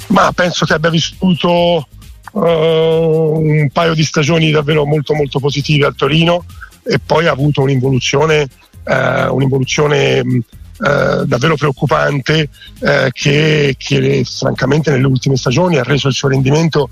Ma 0.08 0.32
penso 0.32 0.64
che 0.64 0.72
abbia 0.72 0.90
vissuto 0.90 1.86
uh, 2.32 2.40
un 2.40 3.68
paio 3.72 3.94
di 3.94 4.04
stagioni 4.04 4.50
davvero 4.50 4.86
molto 4.86 5.14
molto 5.14 5.38
positive 5.38 5.86
al 5.86 5.94
Torino 5.94 6.44
e 6.82 6.98
poi 6.98 7.26
ha 7.26 7.32
avuto 7.32 7.60
un'involuzione, 7.60 8.48
uh, 8.84 9.34
un'involuzione 9.34 10.22
uh, 10.78 11.24
davvero 11.24 11.56
preoccupante 11.56 12.48
che, 13.12 13.74
che, 13.76 14.24
francamente 14.24 14.90
nelle 14.90 15.06
ultime 15.06 15.36
stagioni 15.36 15.78
ha 15.78 15.82
reso 15.82 16.08
il 16.08 16.14
suo 16.14 16.28
rendimento 16.28 16.90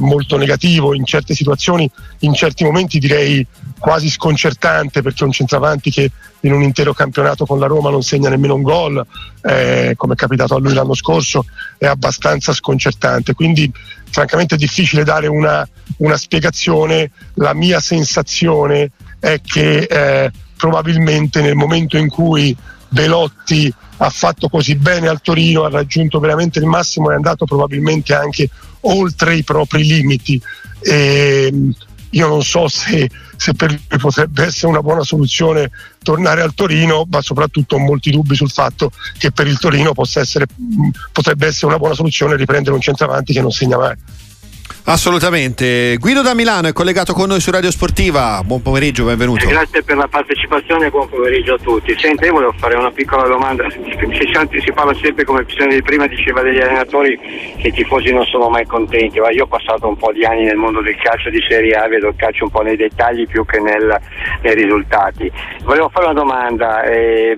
molto 0.00 0.36
negativo 0.36 0.94
in 0.94 1.04
certe 1.04 1.34
situazioni, 1.34 1.88
in 2.20 2.34
certi 2.34 2.64
momenti 2.64 2.98
direi 2.98 3.46
quasi 3.78 4.10
sconcertante 4.10 5.02
perché 5.02 5.24
un 5.24 5.32
centravanti 5.32 5.90
che 5.90 6.10
in 6.40 6.52
un 6.52 6.62
intero 6.62 6.92
campionato 6.92 7.46
con 7.46 7.58
la 7.58 7.66
Roma 7.66 7.90
non 7.90 8.02
segna 8.02 8.28
nemmeno 8.28 8.54
un 8.54 8.62
gol, 8.62 9.04
eh, 9.42 9.94
come 9.96 10.14
è 10.14 10.16
capitato 10.16 10.54
a 10.54 10.58
lui 10.58 10.74
l'anno 10.74 10.94
scorso, 10.94 11.46
è 11.76 11.86
abbastanza 11.86 12.52
sconcertante. 12.52 13.34
Quindi 13.34 13.70
francamente 14.10 14.54
è 14.54 14.58
difficile 14.58 15.04
dare 15.04 15.26
una, 15.26 15.66
una 15.98 16.16
spiegazione. 16.16 17.10
La 17.34 17.54
mia 17.54 17.80
sensazione 17.80 18.90
è 19.18 19.40
che 19.44 19.78
eh, 19.78 20.30
probabilmente 20.56 21.40
nel 21.40 21.54
momento 21.54 21.96
in 21.96 22.08
cui 22.08 22.56
Belotti 22.88 23.72
ha 23.98 24.10
fatto 24.10 24.48
così 24.48 24.76
bene 24.76 25.08
al 25.08 25.20
Torino, 25.20 25.64
ha 25.64 25.70
raggiunto 25.70 26.18
veramente 26.18 26.58
il 26.58 26.66
massimo, 26.66 27.10
è 27.10 27.14
andato 27.14 27.44
probabilmente 27.44 28.14
anche 28.14 28.48
oltre 28.80 29.36
i 29.36 29.42
propri 29.42 29.84
limiti. 29.84 30.40
E, 30.80 31.52
io 32.10 32.26
non 32.26 32.42
so 32.42 32.68
se, 32.68 33.10
se 33.36 33.52
per 33.54 33.70
lui 33.70 33.98
potrebbe 33.98 34.44
essere 34.44 34.68
una 34.68 34.80
buona 34.80 35.02
soluzione 35.02 35.70
tornare 36.02 36.40
al 36.40 36.54
Torino, 36.54 37.06
ma 37.10 37.20
soprattutto 37.20 37.76
ho 37.76 37.78
molti 37.78 38.10
dubbi 38.10 38.34
sul 38.34 38.50
fatto 38.50 38.90
che 39.18 39.30
per 39.30 39.46
il 39.46 39.58
Torino 39.58 39.92
essere, 40.14 40.46
potrebbe 41.12 41.46
essere 41.46 41.66
una 41.66 41.78
buona 41.78 41.94
soluzione 41.94 42.36
riprendere 42.36 42.74
un 42.74 42.80
centravanti 42.80 43.32
che 43.32 43.42
non 43.42 43.50
segna 43.50 43.76
mai. 43.76 43.96
Assolutamente. 44.88 45.98
Guido 45.98 46.22
da 46.22 46.32
Milano 46.32 46.68
è 46.68 46.72
collegato 46.72 47.12
con 47.12 47.28
noi 47.28 47.40
su 47.40 47.50
Radio 47.50 47.70
Sportiva. 47.70 48.40
Buon 48.42 48.62
pomeriggio, 48.62 49.04
benvenuto. 49.04 49.44
Eh, 49.44 49.48
grazie 49.48 49.82
per 49.82 49.98
la 49.98 50.08
partecipazione 50.08 50.86
e 50.86 50.90
buon 50.90 51.06
pomeriggio 51.10 51.54
a 51.54 51.58
tutti. 51.58 51.94
Senta, 51.98 52.24
io 52.24 52.32
volevo 52.32 52.54
fare 52.56 52.74
una 52.74 52.90
piccola 52.90 53.28
domanda. 53.28 53.68
Si, 53.68 53.78
si, 54.62 54.72
parla 54.72 54.94
sempre, 54.94 55.24
come 55.24 55.44
prima 55.82 56.06
diceva 56.06 56.40
degli 56.40 56.58
allenatori, 56.58 57.18
che 57.58 57.68
i 57.68 57.72
tifosi 57.72 58.14
non 58.14 58.24
sono 58.24 58.48
mai 58.48 58.64
contenti. 58.64 59.20
Ma 59.20 59.30
io 59.30 59.44
ho 59.44 59.46
passato 59.46 59.86
un 59.86 59.96
po' 59.98 60.10
di 60.10 60.24
anni 60.24 60.44
nel 60.44 60.56
mondo 60.56 60.80
del 60.80 60.96
calcio 60.96 61.28
di 61.28 61.44
Serie 61.46 61.74
A, 61.74 61.86
vedo 61.86 62.08
il 62.08 62.16
calcio 62.16 62.44
un 62.44 62.50
po' 62.50 62.62
nei 62.62 62.76
dettagli 62.76 63.26
più 63.26 63.44
che 63.44 63.60
nel, 63.60 63.94
nei 64.40 64.54
risultati. 64.54 65.30
Volevo 65.64 65.90
fare 65.90 66.06
una 66.06 66.14
domanda. 66.14 66.82
Eh, 66.84 67.36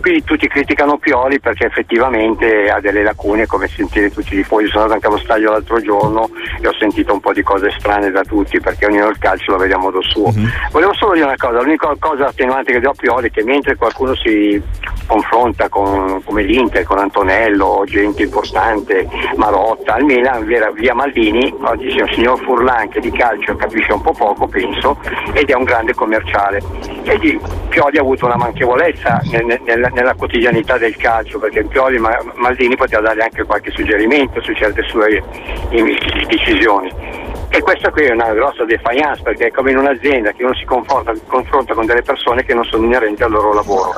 qui 0.00 0.22
tutti 0.22 0.46
criticano 0.46 0.98
Pioli 0.98 1.40
perché 1.40 1.66
effettivamente 1.66 2.70
ha 2.70 2.78
delle 2.78 3.02
lacune, 3.02 3.46
come 3.46 3.66
sentire 3.66 4.12
tutti 4.12 4.34
i 4.34 4.36
tifosi. 4.36 4.68
Sono 4.68 4.84
andato 4.84 4.94
anche 4.94 5.06
allo 5.08 5.18
stadio 5.18 5.50
l'altro 5.50 5.80
giorno 5.80 6.30
e 6.60 6.67
ho 6.68 6.74
sentito 6.78 7.12
un 7.12 7.20
po' 7.20 7.32
di 7.32 7.42
cose 7.42 7.70
strane 7.78 8.10
da 8.10 8.22
tutti 8.22 8.60
perché 8.60 8.86
ognuno 8.86 9.08
il 9.08 9.18
calcio 9.18 9.52
lo 9.52 9.58
vede 9.58 9.74
a 9.74 9.78
modo 9.78 10.02
suo. 10.02 10.30
Mm-hmm. 10.30 10.48
Volevo 10.70 10.94
solo 10.94 11.14
dire 11.14 11.24
una 11.26 11.36
cosa, 11.36 11.62
l'unica 11.62 11.94
cosa 11.98 12.26
attenuante 12.26 12.72
che 12.72 12.80
do 12.80 12.90
a 12.90 12.94
Pioli 12.96 13.28
è 13.28 13.30
che 13.30 13.44
mentre 13.44 13.76
qualcuno 13.76 14.14
si 14.16 14.62
confronta 15.06 15.68
con, 15.68 16.22
come 16.22 16.42
l'Inter, 16.42 16.84
con 16.84 16.98
Antonello, 16.98 17.82
gente 17.86 18.22
importante, 18.22 19.08
Marotta, 19.36 19.94
al 19.94 20.04
Milan, 20.04 20.44
via, 20.44 20.94
Maldini, 20.94 21.52
oggi 21.62 21.88
c'è 21.88 22.02
un 22.02 22.12
signor 22.12 22.38
Furlan 22.40 22.88
che 22.90 23.00
di 23.00 23.10
calcio 23.10 23.56
capisce 23.56 23.92
un 23.92 24.02
po' 24.02 24.12
poco, 24.12 24.46
penso, 24.46 24.98
ed 25.32 25.48
è 25.48 25.54
un 25.54 25.64
grande 25.64 25.94
commerciale. 25.94 26.60
E 27.04 27.18
di 27.18 27.40
Pioli 27.68 27.96
ha 27.96 28.02
avuto 28.02 28.26
una 28.26 28.36
manchevolezza 28.36 29.20
nel, 29.30 29.60
nel, 29.64 29.90
nella 29.94 30.14
quotidianità 30.14 30.76
del 30.76 30.96
calcio, 30.96 31.38
perché 31.38 31.64
Pioli 31.64 31.98
Maldini 31.98 32.76
poteva 32.76 33.00
dare 33.02 33.22
anche 33.22 33.44
qualche 33.44 33.70
suggerimento 33.70 34.42
su 34.42 34.52
certe 34.54 34.82
sue 34.88 35.22
decisioni 35.70 36.57
decisioni 36.58 36.92
e 37.50 37.60
questa 37.62 37.90
qui 37.90 38.04
è 38.04 38.12
una 38.12 38.32
grossa 38.34 38.64
defiance 38.64 39.22
perché 39.22 39.46
è 39.46 39.50
come 39.50 39.70
in 39.70 39.78
un'azienda 39.78 40.32
che 40.32 40.44
uno 40.44 40.54
si 40.54 40.66
confronta 40.66 41.14
con 41.74 41.86
delle 41.86 42.02
persone 42.02 42.44
che 42.44 42.52
non 42.52 42.64
sono 42.64 42.84
inerenti 42.84 43.22
al 43.22 43.30
loro 43.30 43.54
lavoro. 43.54 43.94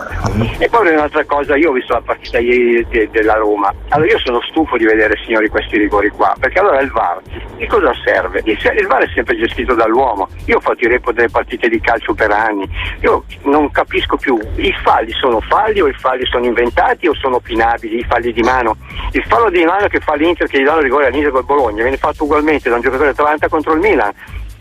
E 0.58 0.68
poi 0.68 0.92
un'altra 0.92 1.24
cosa, 1.24 1.56
io 1.56 1.70
ho 1.70 1.72
visto 1.72 1.92
la 1.94 2.00
partita 2.00 2.38
ieri 2.38 2.86
della 3.10 3.34
Roma, 3.34 3.74
allora 3.88 4.08
io 4.08 4.18
sono 4.20 4.40
stufo 4.42 4.76
di 4.76 4.84
vedere 4.84 5.18
signori 5.24 5.48
questi 5.48 5.78
rigori 5.78 6.10
qua, 6.10 6.32
perché 6.38 6.60
allora 6.60 6.80
il 6.80 6.92
VAR 6.92 7.20
di 7.56 7.66
cosa 7.66 7.92
serve? 8.04 8.40
Il, 8.44 8.86
VAR 8.86 9.02
è 9.02 9.10
sempre 9.12 9.36
gestito 9.36 9.74
dall'uomo, 9.74 10.28
io 10.44 10.58
ho 10.58 10.60
fatto 10.60 10.84
i 10.84 10.88
report 10.88 11.16
delle 11.16 11.28
partite 11.28 11.68
di 11.68 11.80
calcio 11.80 12.14
per 12.14 12.30
anni, 12.30 12.68
io 13.00 13.24
non 13.42 13.70
capisco 13.72 14.16
più, 14.16 14.38
i 14.56 14.72
falli 14.82 15.10
sono 15.12 15.40
falli 15.40 15.80
o 15.80 15.88
i 15.88 15.94
falli 15.94 16.24
sono 16.26 16.44
inventati 16.44 17.08
o 17.08 17.14
sono 17.14 17.36
opinabili, 17.36 17.98
i 17.98 18.06
falli 18.08 18.32
di 18.32 18.42
mano, 18.42 18.76
il 19.10 19.24
fallo 19.24 19.50
di 19.50 19.64
mano 19.64 19.88
che 19.88 19.98
fa 19.98 20.14
l'Inter 20.14 20.46
che 20.46 20.60
gli 20.60 20.64
dà 20.64 20.76
il 20.76 20.82
rigore 20.82 21.06
all'Inter 21.06 21.32
col 21.32 21.44
Bologna 21.44 21.82
viene 21.82 21.96
fatto 21.96 22.24
ugualmente 22.24 22.68
da 22.68 22.76
un 22.76 22.82
giocatore 22.82 23.10
atlantico 23.10 23.39
60 23.40 23.48
contro 23.48 23.72
il 23.72 23.80
Milan 23.80 24.12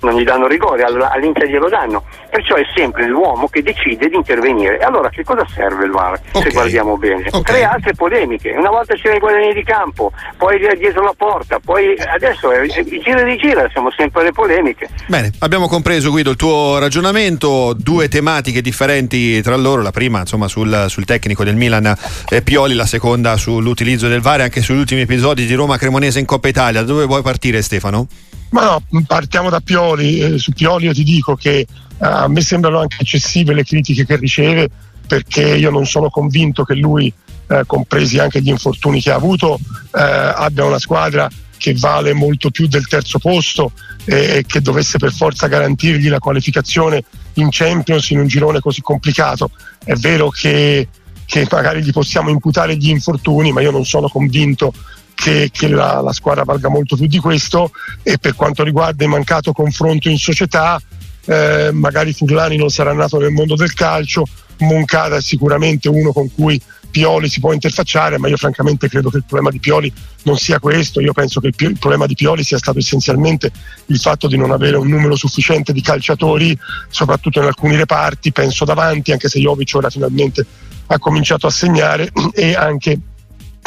non 0.01 0.17
gli 0.17 0.23
danno 0.23 0.47
rigore, 0.47 0.83
all'Inter 0.83 1.47
glielo 1.47 1.67
danno. 1.67 2.03
Perciò 2.29 2.55
è 2.55 2.63
sempre 2.75 3.07
l'uomo 3.07 3.47
che 3.47 3.61
decide 3.61 4.07
di 4.07 4.15
intervenire. 4.15 4.79
E 4.79 4.83
allora 4.83 5.09
che 5.09 5.23
cosa 5.23 5.45
serve 5.53 5.85
il 5.85 5.91
VAR 5.91 6.19
okay. 6.31 6.43
se 6.43 6.49
guardiamo 6.51 6.97
bene? 6.97 7.25
Okay. 7.27 7.41
Crea 7.41 7.71
altre 7.71 7.93
polemiche. 7.95 8.51
Una 8.51 8.69
volta 8.69 8.95
c'era 8.95 9.15
i 9.15 9.19
guadagni 9.19 9.53
di 9.53 9.63
campo, 9.63 10.11
poi 10.37 10.59
dietro 10.77 11.03
la 11.03 11.13
porta, 11.17 11.59
poi 11.59 11.95
adesso 11.97 12.51
è, 12.51 12.61
è, 12.61 12.83
gira 12.83 13.23
di 13.23 13.35
gira, 13.37 13.67
siamo 13.71 13.91
sempre 13.91 14.21
alle 14.21 14.31
polemiche. 14.31 14.87
Bene, 15.07 15.31
abbiamo 15.39 15.67
compreso 15.67 16.11
Guido 16.11 16.29
il 16.29 16.37
tuo 16.37 16.77
ragionamento, 16.77 17.73
due 17.75 18.07
tematiche 18.07 18.61
differenti 18.61 19.41
tra 19.41 19.55
loro, 19.55 19.81
la 19.81 19.91
prima 19.91 20.19
insomma 20.19 20.47
sul, 20.47 20.85
sul 20.87 21.05
tecnico 21.05 21.43
del 21.43 21.55
Milan 21.55 21.93
eh, 22.29 22.41
Pioli, 22.41 22.75
la 22.75 22.85
seconda 22.85 23.35
sull'utilizzo 23.37 24.07
del 24.07 24.21
VAR 24.21 24.41
e 24.41 24.43
anche 24.43 24.61
sugli 24.61 24.79
ultimi 24.79 25.01
episodi 25.01 25.45
di 25.45 25.53
Roma 25.55 25.77
Cremonese 25.77 26.19
in 26.19 26.25
Coppa 26.25 26.47
Italia. 26.47 26.81
Da 26.81 26.85
dove 26.85 27.05
vuoi 27.05 27.21
partire 27.21 27.61
Stefano? 27.61 28.07
Ma 28.51 28.63
no, 28.63 29.03
partiamo 29.05 29.49
da 29.49 29.59
Pioli. 29.59 30.19
Eh, 30.19 30.37
su 30.39 30.51
Pioli 30.51 30.85
io 30.85 30.93
ti 30.93 31.03
dico 31.03 31.35
che 31.35 31.59
eh, 31.59 31.67
a 31.97 32.27
me 32.27 32.41
sembrano 32.41 32.79
anche 32.79 32.97
eccessive 33.01 33.53
le 33.53 33.63
critiche 33.63 34.05
che 34.05 34.15
riceve 34.15 34.69
perché 35.05 35.55
io 35.55 35.71
non 35.71 35.85
sono 35.85 36.09
convinto 36.09 36.63
che 36.63 36.75
lui, 36.75 37.11
eh, 37.47 37.63
compresi 37.65 38.19
anche 38.19 38.41
gli 38.41 38.49
infortuni 38.49 39.01
che 39.01 39.11
ha 39.11 39.15
avuto, 39.15 39.59
eh, 39.95 40.01
abbia 40.01 40.65
una 40.65 40.77
squadra 40.77 41.27
che 41.57 41.73
vale 41.73 42.13
molto 42.13 42.51
più 42.51 42.67
del 42.67 42.87
terzo 42.87 43.19
posto 43.19 43.73
e 44.05 44.45
che 44.47 44.61
dovesse 44.61 44.97
per 44.97 45.11
forza 45.11 45.47
garantirgli 45.47 46.07
la 46.07 46.19
qualificazione 46.19 47.03
in 47.33 47.49
Champions 47.51 48.09
in 48.11 48.19
un 48.19 48.27
girone 48.27 48.59
così 48.59 48.81
complicato. 48.81 49.51
È 49.83 49.93
vero 49.95 50.29
che, 50.29 50.87
che 51.25 51.47
magari 51.51 51.83
gli 51.83 51.91
possiamo 51.91 52.29
imputare 52.29 52.77
gli 52.77 52.89
infortuni, 52.89 53.51
ma 53.51 53.61
io 53.61 53.71
non 53.71 53.85
sono 53.85 54.07
convinto 54.07 54.73
che, 55.19 55.49
che 55.51 55.67
la, 55.67 55.99
la, 56.01 56.13
squadra 56.13 56.43
valga 56.43 56.69
molto 56.69 56.95
più 56.95 57.07
di 57.07 57.19
questo 57.19 57.71
e 58.03 58.17
per 58.17 58.35
quanto 58.35 58.63
riguarda 58.63 59.03
il 59.03 59.09
mancato 59.09 59.51
confronto 59.51 60.07
in 60.07 60.17
società 60.17 60.81
eh, 61.25 61.71
magari 61.73 62.13
Furlani 62.13 62.55
non 62.55 62.69
sarà 62.69 62.93
nato 62.93 63.19
nel 63.19 63.31
mondo 63.31 63.55
del 63.55 63.73
calcio 63.73 64.25
Moncada 64.59 65.17
è 65.17 65.21
sicuramente 65.21 65.89
uno 65.89 66.11
con 66.11 66.33
cui 66.33 66.61
Pioli 66.89 67.29
si 67.29 67.39
può 67.39 67.53
interfacciare, 67.53 68.17
ma 68.17 68.27
io 68.27 68.37
francamente 68.37 68.89
credo 68.89 69.09
che 69.09 69.17
il 69.17 69.23
problema 69.23 69.51
di 69.51 69.59
Pioli 69.59 69.93
non 70.23 70.37
sia 70.37 70.59
questo. 70.59 70.99
Io 70.99 71.13
penso 71.13 71.39
che 71.39 71.51
il, 71.55 71.77
problema 71.77 72.07
di 72.07 72.15
Pioli 72.15 72.43
sia 72.43 72.57
stato 72.57 72.79
essenzialmente 72.79 73.51
il 73.85 73.99
fatto 73.99 74.27
di 74.27 74.37
non 74.37 74.51
avere 74.51 74.77
un 74.77 74.87
numero 74.87 75.15
sufficiente 75.15 75.71
di 75.71 75.81
calciatori, 75.81 76.57
soprattutto 76.89 77.39
in 77.39 77.45
alcuni 77.45 77.75
reparti, 77.75 78.31
penso 78.31 78.65
davanti, 78.65 79.11
anche 79.11 79.29
se 79.29 79.39
Jovic 79.39 79.71
ora 79.75 79.89
finalmente 79.89 80.45
ha 80.87 80.97
cominciato 80.97 81.45
a 81.45 81.51
segnare, 81.51 82.09
e 82.33 82.55
anche 82.55 82.99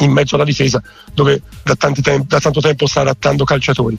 in 0.04 0.12
mezzo 0.12 0.35
alla 0.35 0.44
difesa 0.44 0.82
dove 1.12 1.40
da, 1.62 1.75
temp- 1.76 2.26
da, 2.26 2.40
tanto 2.40 2.61
tempo 2.61 2.87
sta 2.87 3.00
adattando 3.00 3.44
calciatori. 3.44 3.99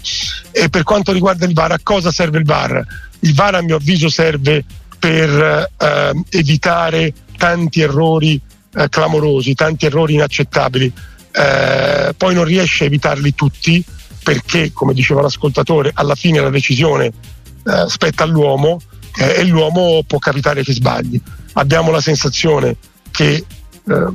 E 0.52 0.70
per 0.70 0.84
quanto 0.84 1.12
riguarda 1.12 1.46
il 1.46 1.54
VAR, 1.54 1.72
a 1.72 1.80
cosa 1.82 2.12
serve 2.12 2.40
il 2.40 2.46
VAR? 2.46 2.86
Il 3.20 3.34
VAR 3.34 3.56
a 3.56 3.62
mio 3.62 3.78
avviso 3.78 4.10
serve 4.10 4.64
per 5.00 5.70
eh, 5.78 6.24
evitare 6.30 7.14
tanti 7.38 7.82
errori 7.82 8.40
eh, 8.76 8.90
clamorosi, 8.90 9.54
tanti 9.54 9.86
errori 9.86 10.14
inaccettabili. 10.14 10.92
Eh, 11.32 12.14
poi 12.16 12.34
non 12.34 12.44
riesce 12.44 12.84
a 12.84 12.88
evitarli 12.88 13.34
tutti 13.34 13.84
perché, 14.24 14.72
come 14.72 14.94
diceva 14.94 15.22
l'ascoltatore, 15.22 15.92
alla 15.94 16.16
fine 16.16 16.40
la 16.40 16.50
decisione 16.50 17.06
eh, 17.06 17.86
spetta 17.88 18.24
all'uomo 18.24 18.80
eh, 19.18 19.40
e 19.40 19.44
l'uomo 19.46 20.04
può 20.06 20.20
capitare 20.20 20.64
che 20.64 20.74
sbagli. 20.74 21.20
Abbiamo 21.54 21.92
la 21.92 22.02
sensazione 22.02 22.78
che 23.12 23.46
eh, 23.88 24.06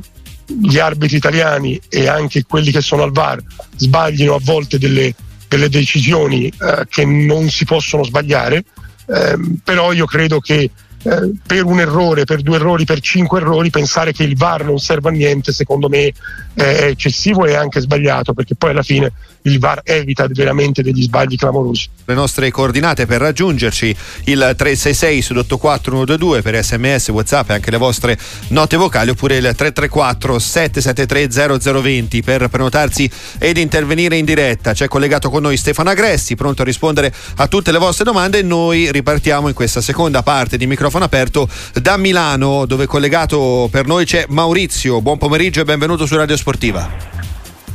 gli 0.61 0.77
arbitri 0.77 1.17
italiani 1.17 1.79
e 1.89 2.07
anche 2.07 2.43
quelli 2.43 2.71
che 2.71 2.81
sono 2.81 3.03
al 3.03 3.11
VAR 3.11 3.39
sbaglino 3.75 4.35
a 4.35 4.39
volte 4.41 4.77
delle, 4.77 5.13
delle 5.47 5.69
decisioni 5.69 6.47
eh, 6.47 6.85
che 6.89 7.05
non 7.05 7.49
si 7.49 7.65
possono 7.65 8.03
sbagliare, 8.03 8.63
eh, 9.07 9.37
però 9.63 9.91
io 9.91 10.05
credo 10.05 10.39
che 10.39 10.69
eh, 11.01 11.31
per 11.45 11.63
un 11.63 11.79
errore, 11.79 12.25
per 12.25 12.41
due 12.41 12.57
errori, 12.57 12.83
per 12.83 12.99
cinque 12.99 13.39
errori, 13.39 13.69
pensare 13.69 14.11
che 14.11 14.23
il 14.23 14.35
VAR 14.35 14.65
non 14.65 14.79
serva 14.79 15.09
a 15.09 15.13
niente, 15.13 15.53
secondo 15.53 15.87
me 15.87 16.11
è 16.53 16.87
eccessivo 16.89 17.45
e 17.45 17.55
anche 17.55 17.79
sbagliato, 17.79 18.33
perché 18.33 18.55
poi 18.55 18.71
alla 18.71 18.83
fine 18.83 19.11
il 19.43 19.59
VAR 19.59 19.81
evita 19.83 20.27
veramente 20.29 20.81
degli 20.81 21.03
sbagli 21.03 21.35
clamorosi. 21.35 21.87
Le 22.05 22.13
nostre 22.13 22.49
coordinate 22.51 23.05
per 23.05 23.21
raggiungerci 23.21 23.95
il 24.25 24.53
366 24.57 25.19
sull'84122 25.19 26.41
per 26.41 26.63
sms, 26.63 27.09
whatsapp 27.09 27.49
e 27.49 27.53
anche 27.53 27.71
le 27.71 27.77
vostre 27.77 28.17
note 28.49 28.77
vocali 28.77 29.11
oppure 29.11 29.37
il 29.37 29.43
334 29.43 30.39
773 30.39 31.71
0020 31.71 32.21
per 32.21 32.47
prenotarsi 32.47 33.09
ed 33.37 33.57
intervenire 33.57 34.17
in 34.17 34.25
diretta. 34.25 34.73
C'è 34.73 34.87
collegato 34.87 35.29
con 35.29 35.43
noi 35.43 35.57
Stefano 35.57 35.89
Agressi, 35.89 36.35
pronto 36.35 36.61
a 36.61 36.65
rispondere 36.65 37.13
a 37.35 37.47
tutte 37.47 37.71
le 37.71 37.77
vostre 37.77 38.03
domande 38.03 38.39
e 38.39 38.43
noi 38.43 38.91
ripartiamo 38.91 39.47
in 39.47 39.53
questa 39.53 39.81
seconda 39.81 40.23
parte 40.23 40.57
di 40.57 40.67
microfono 40.67 41.05
aperto 41.05 41.47
da 41.73 41.97
Milano 41.97 42.65
dove 42.65 42.85
collegato 42.85 43.67
per 43.71 43.85
noi 43.85 44.05
c'è 44.05 44.25
Maurizio. 44.29 45.01
Buon 45.01 45.17
pomeriggio 45.17 45.61
e 45.61 45.65
benvenuto 45.65 46.05
su 46.05 46.15
Radio 46.15 46.37
Sportiva. 46.37 47.18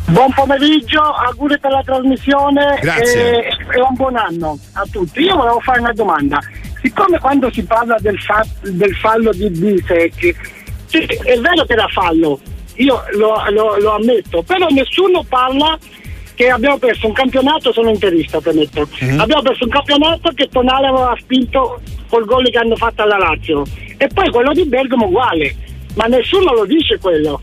Buon 0.07 0.33
pomeriggio, 0.35 1.01
auguri 1.01 1.59
per 1.59 1.71
la 1.71 1.83
trasmissione 1.83 2.79
e, 2.81 3.49
e, 3.75 3.81
un 3.81 3.95
buon 3.95 4.17
anno 4.17 4.59
a 4.75 4.85
tutti. 4.91 5.21
Io 5.21 5.35
volevo 5.35 5.61
fare 5.61 5.81
una 5.81 5.93
domanda. 5.93 6.39
Siccome 6.83 7.19
quando 7.19 7.51
si 7.51 7.65
parla 7.65 7.97
del, 7.99 8.21
fa- 8.21 8.47
del 8.63 8.95
fallo 8.97 9.33
di 9.33 9.49
Bisec, 9.49 10.35
è 11.25 11.39
vero 11.39 11.65
che 11.65 11.73
era 11.73 11.89
fallo, 11.89 12.39
io 12.75 13.03
lo, 13.13 13.43
lo, 13.51 13.79
lo, 13.79 13.95
ammetto, 13.95 14.43
però 14.43 14.67
nessuno 14.69 15.25
parla 15.27 15.79
che 16.35 16.51
abbiamo 16.51 16.79
perso 16.79 17.07
un 17.07 17.13
campionato, 17.13 17.73
sono 17.73 17.91
interista 17.91 18.41
premetto, 18.41 18.87
mm-hmm. 19.03 19.21
abbiamo 19.21 19.43
perso 19.43 19.65
un 19.65 19.71
campionato 19.71 20.31
che 20.35 20.49
Tonale 20.49 20.89
aveva 20.89 21.17
spinto 21.19 21.81
col 22.09 22.25
gol 22.25 22.51
che 22.51 22.59
hanno 22.59 22.77
fatto 22.77 23.03
alla 23.03 23.19
Lazio 23.19 23.63
e 23.97 24.09
poi 24.09 24.31
quello 24.31 24.53
di 24.53 24.67
Bergamo 24.67 25.07
uguale, 25.07 25.55
ma 25.95 26.05
nessuno 26.07 26.53
lo 26.53 26.65
dice 26.65 26.99
quello. 26.99 27.41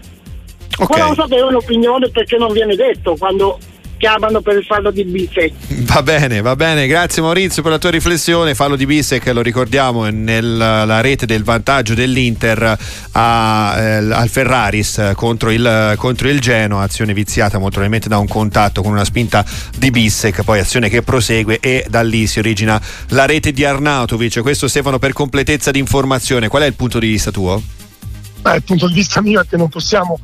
Okay. 0.81 0.99
Volevo 0.99 1.21
sapere 1.21 1.41
un'opinione 1.43 2.09
perché 2.09 2.37
non 2.37 2.51
viene 2.51 2.75
detto 2.75 3.15
quando 3.15 3.59
chiamano 3.97 4.41
per 4.41 4.57
il 4.57 4.63
fallo 4.63 4.89
di 4.89 5.05
Bisek. 5.05 5.53
Va 5.83 6.01
bene, 6.01 6.41
va 6.41 6.55
bene, 6.55 6.87
grazie 6.87 7.21
Maurizio 7.21 7.61
per 7.61 7.73
la 7.73 7.77
tua 7.77 7.91
riflessione. 7.91 8.55
Fallo 8.55 8.75
di 8.75 8.87
Bisek, 8.87 9.27
lo 9.27 9.43
ricordiamo, 9.43 10.09
nella 10.09 11.01
rete 11.01 11.27
del 11.27 11.43
vantaggio 11.43 11.93
dell'Inter 11.93 12.77
a, 13.11 13.75
eh, 13.77 14.11
al 14.11 14.27
Ferraris 14.27 15.11
contro 15.13 15.51
il, 15.51 15.93
contro 15.97 16.29
il 16.29 16.39
Genoa, 16.41 16.81
azione 16.81 17.13
viziata 17.13 17.59
molto 17.59 17.77
probabilmente 17.77 18.09
da 18.09 18.17
un 18.17 18.27
contatto 18.27 18.81
con 18.81 18.91
una 18.91 19.05
spinta 19.05 19.45
di 19.77 19.91
Bisek, 19.91 20.41
poi 20.41 20.57
azione 20.57 20.89
che 20.89 21.03
prosegue 21.03 21.59
e 21.59 21.85
da 21.87 22.01
lì 22.01 22.25
si 22.25 22.39
origina 22.39 22.81
la 23.09 23.27
rete 23.27 23.51
di 23.51 23.63
Arnautovic. 23.63 24.41
Questo 24.41 24.67
Stefano 24.67 24.97
per 24.97 25.13
completezza 25.13 25.69
di 25.69 25.77
informazione, 25.77 26.47
qual 26.47 26.63
è 26.63 26.65
il 26.65 26.73
punto 26.73 26.97
di 26.97 27.07
vista 27.07 27.29
tuo? 27.29 27.61
Beh, 28.41 28.55
il 28.55 28.63
punto 28.63 28.87
di 28.87 28.95
vista 28.95 29.21
mio 29.21 29.41
è 29.41 29.45
che 29.47 29.57
non 29.57 29.69
possiamo 29.69 30.17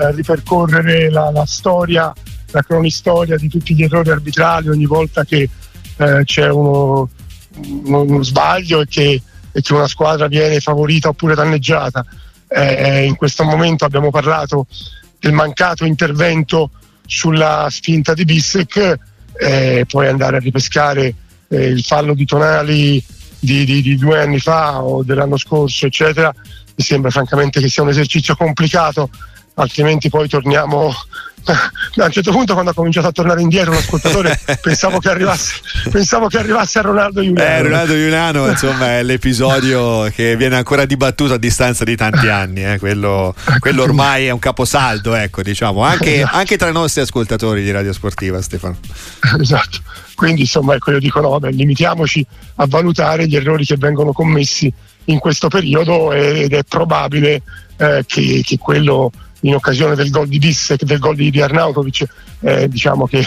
eh, 0.00 0.12
ripercorrere 0.12 1.10
la, 1.10 1.30
la, 1.30 1.46
storia, 1.46 2.12
la 2.50 2.62
cronistoria 2.62 3.36
di 3.36 3.48
tutti 3.48 3.74
gli 3.74 3.82
errori 3.82 4.10
arbitrali 4.10 4.68
ogni 4.68 4.86
volta 4.86 5.24
che 5.24 5.48
eh, 5.96 6.22
c'è 6.24 6.48
uno, 6.48 7.08
uno, 7.84 8.00
uno 8.02 8.22
sbaglio 8.22 8.80
e 8.80 8.86
che, 8.86 9.22
e 9.52 9.60
che, 9.60 9.72
una 9.74 9.88
squadra 9.88 10.26
viene 10.26 10.60
favorita 10.60 11.08
oppure 11.08 11.34
danneggiata. 11.34 12.04
Eh, 12.48 13.04
in 13.04 13.16
questo 13.16 13.44
momento 13.44 13.84
abbiamo 13.84 14.10
parlato 14.10 14.66
del 15.18 15.32
mancato 15.32 15.84
intervento 15.84 16.70
sulla 17.06 17.68
spinta 17.70 18.14
di 18.14 18.24
Bissek, 18.24 18.98
eh, 19.34 19.84
poi 19.88 20.08
andare 20.08 20.36
a 20.36 20.40
ripescare 20.40 21.14
eh, 21.48 21.66
il 21.66 21.82
fallo 21.82 22.14
di 22.14 22.24
Tonali 22.24 23.02
di, 23.38 23.64
di, 23.64 23.82
di, 23.82 23.96
due 23.96 24.20
anni 24.20 24.38
fa 24.38 24.82
o 24.82 25.02
dell'anno 25.02 25.36
scorso, 25.36 25.86
eccetera, 25.86 26.32
mi 26.74 26.84
sembra 26.84 27.10
francamente 27.10 27.60
che 27.60 27.68
sia 27.68 27.82
un 27.82 27.88
esercizio 27.88 28.36
complicato, 28.36 29.10
altrimenti 29.54 30.08
poi 30.08 30.28
torniamo 30.28 30.92
a 31.44 32.04
un 32.04 32.10
certo 32.10 32.30
punto 32.30 32.52
quando 32.52 32.70
ha 32.70 32.74
cominciato 32.74 33.08
a 33.08 33.12
tornare 33.12 33.40
indietro 33.40 33.72
l'ascoltatore 33.72 34.38
pensavo, 34.62 34.98
che 34.98 35.08
arrivasse, 35.08 35.54
pensavo 35.90 36.28
che 36.28 36.38
arrivasse 36.38 36.78
a 36.78 36.82
Ronaldo 36.82 37.20
Iunano 37.20 37.48
eh, 37.48 37.62
Ronaldo 37.62 37.94
Iunano 37.94 38.46
insomma 38.50 38.98
è 38.98 39.02
l'episodio 39.02 40.08
che 40.14 40.36
viene 40.36 40.56
ancora 40.56 40.84
dibattuto 40.84 41.34
a 41.34 41.38
distanza 41.38 41.84
di 41.84 41.96
tanti 41.96 42.28
anni 42.28 42.64
eh. 42.64 42.78
quello, 42.78 43.34
quello, 43.58 43.82
ormai 43.82 44.26
è 44.26 44.30
un 44.30 44.38
caposaldo 44.38 45.14
ecco 45.14 45.42
diciamo 45.42 45.82
anche, 45.82 46.18
esatto. 46.18 46.36
anche, 46.36 46.56
tra 46.56 46.68
i 46.68 46.72
nostri 46.72 47.00
ascoltatori 47.00 47.62
di 47.62 47.70
Radio 47.72 47.92
Sportiva 47.92 48.40
Stefano 48.40 48.78
esatto 49.40 49.80
quindi 50.14 50.42
insomma 50.42 50.74
ecco 50.74 50.92
io 50.92 51.00
dico 51.00 51.20
no 51.20 51.30
vabbè 51.30 51.50
limitiamoci 51.50 52.24
a 52.56 52.66
valutare 52.68 53.26
gli 53.26 53.34
errori 53.34 53.64
che 53.64 53.76
vengono 53.76 54.12
commessi 54.12 54.72
in 55.06 55.18
questo 55.18 55.48
periodo 55.48 56.12
ed 56.12 56.52
è 56.52 56.62
probabile 56.62 57.42
eh, 57.76 58.04
che, 58.06 58.42
che, 58.44 58.58
quello 58.58 59.10
in 59.42 59.54
occasione 59.54 59.94
del 59.94 60.10
gol 60.10 60.28
di 60.28 60.38
Bissek, 60.38 60.82
del 60.84 60.98
gol 60.98 61.16
di, 61.16 61.40
Arnautovic, 61.40 62.06
eh, 62.40 62.68
diciamo 62.68 63.06
che, 63.06 63.24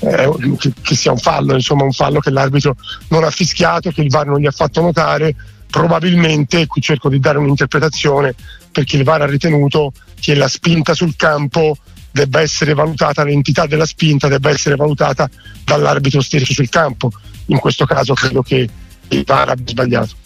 eh, 0.00 0.30
che, 0.58 0.72
che, 0.80 0.94
sia 0.94 1.12
un 1.12 1.18
fallo, 1.18 1.54
insomma 1.54 1.84
un 1.84 1.92
fallo 1.92 2.20
che 2.20 2.30
l'arbitro 2.30 2.76
non 3.08 3.24
ha 3.24 3.30
fischiato, 3.30 3.90
che 3.90 4.02
il 4.02 4.10
VAR 4.10 4.26
non 4.26 4.40
gli 4.40 4.46
ha 4.46 4.50
fatto 4.50 4.80
notare, 4.80 5.34
probabilmente, 5.70 6.66
qui 6.66 6.80
cerco 6.80 7.08
di 7.08 7.20
dare 7.20 7.38
un'interpretazione, 7.38 8.34
perché 8.72 8.96
il 8.96 9.04
VAR 9.04 9.22
ha 9.22 9.26
ritenuto 9.26 9.92
che 10.18 10.34
la 10.34 10.48
spinta 10.48 10.94
sul 10.94 11.14
campo 11.16 11.76
debba 12.10 12.40
essere 12.40 12.72
valutata, 12.74 13.22
l'entità 13.22 13.66
della 13.66 13.86
spinta 13.86 14.28
debba 14.28 14.50
essere 14.50 14.76
valutata 14.76 15.28
dall'arbitro 15.64 16.20
stesso 16.22 16.52
sul 16.52 16.68
campo. 16.68 17.10
In 17.46 17.58
questo 17.58 17.84
caso 17.84 18.14
credo 18.14 18.42
che 18.42 18.68
il 19.08 19.24
VAR 19.24 19.50
abbia 19.50 19.66
sbagliato. 19.66 20.17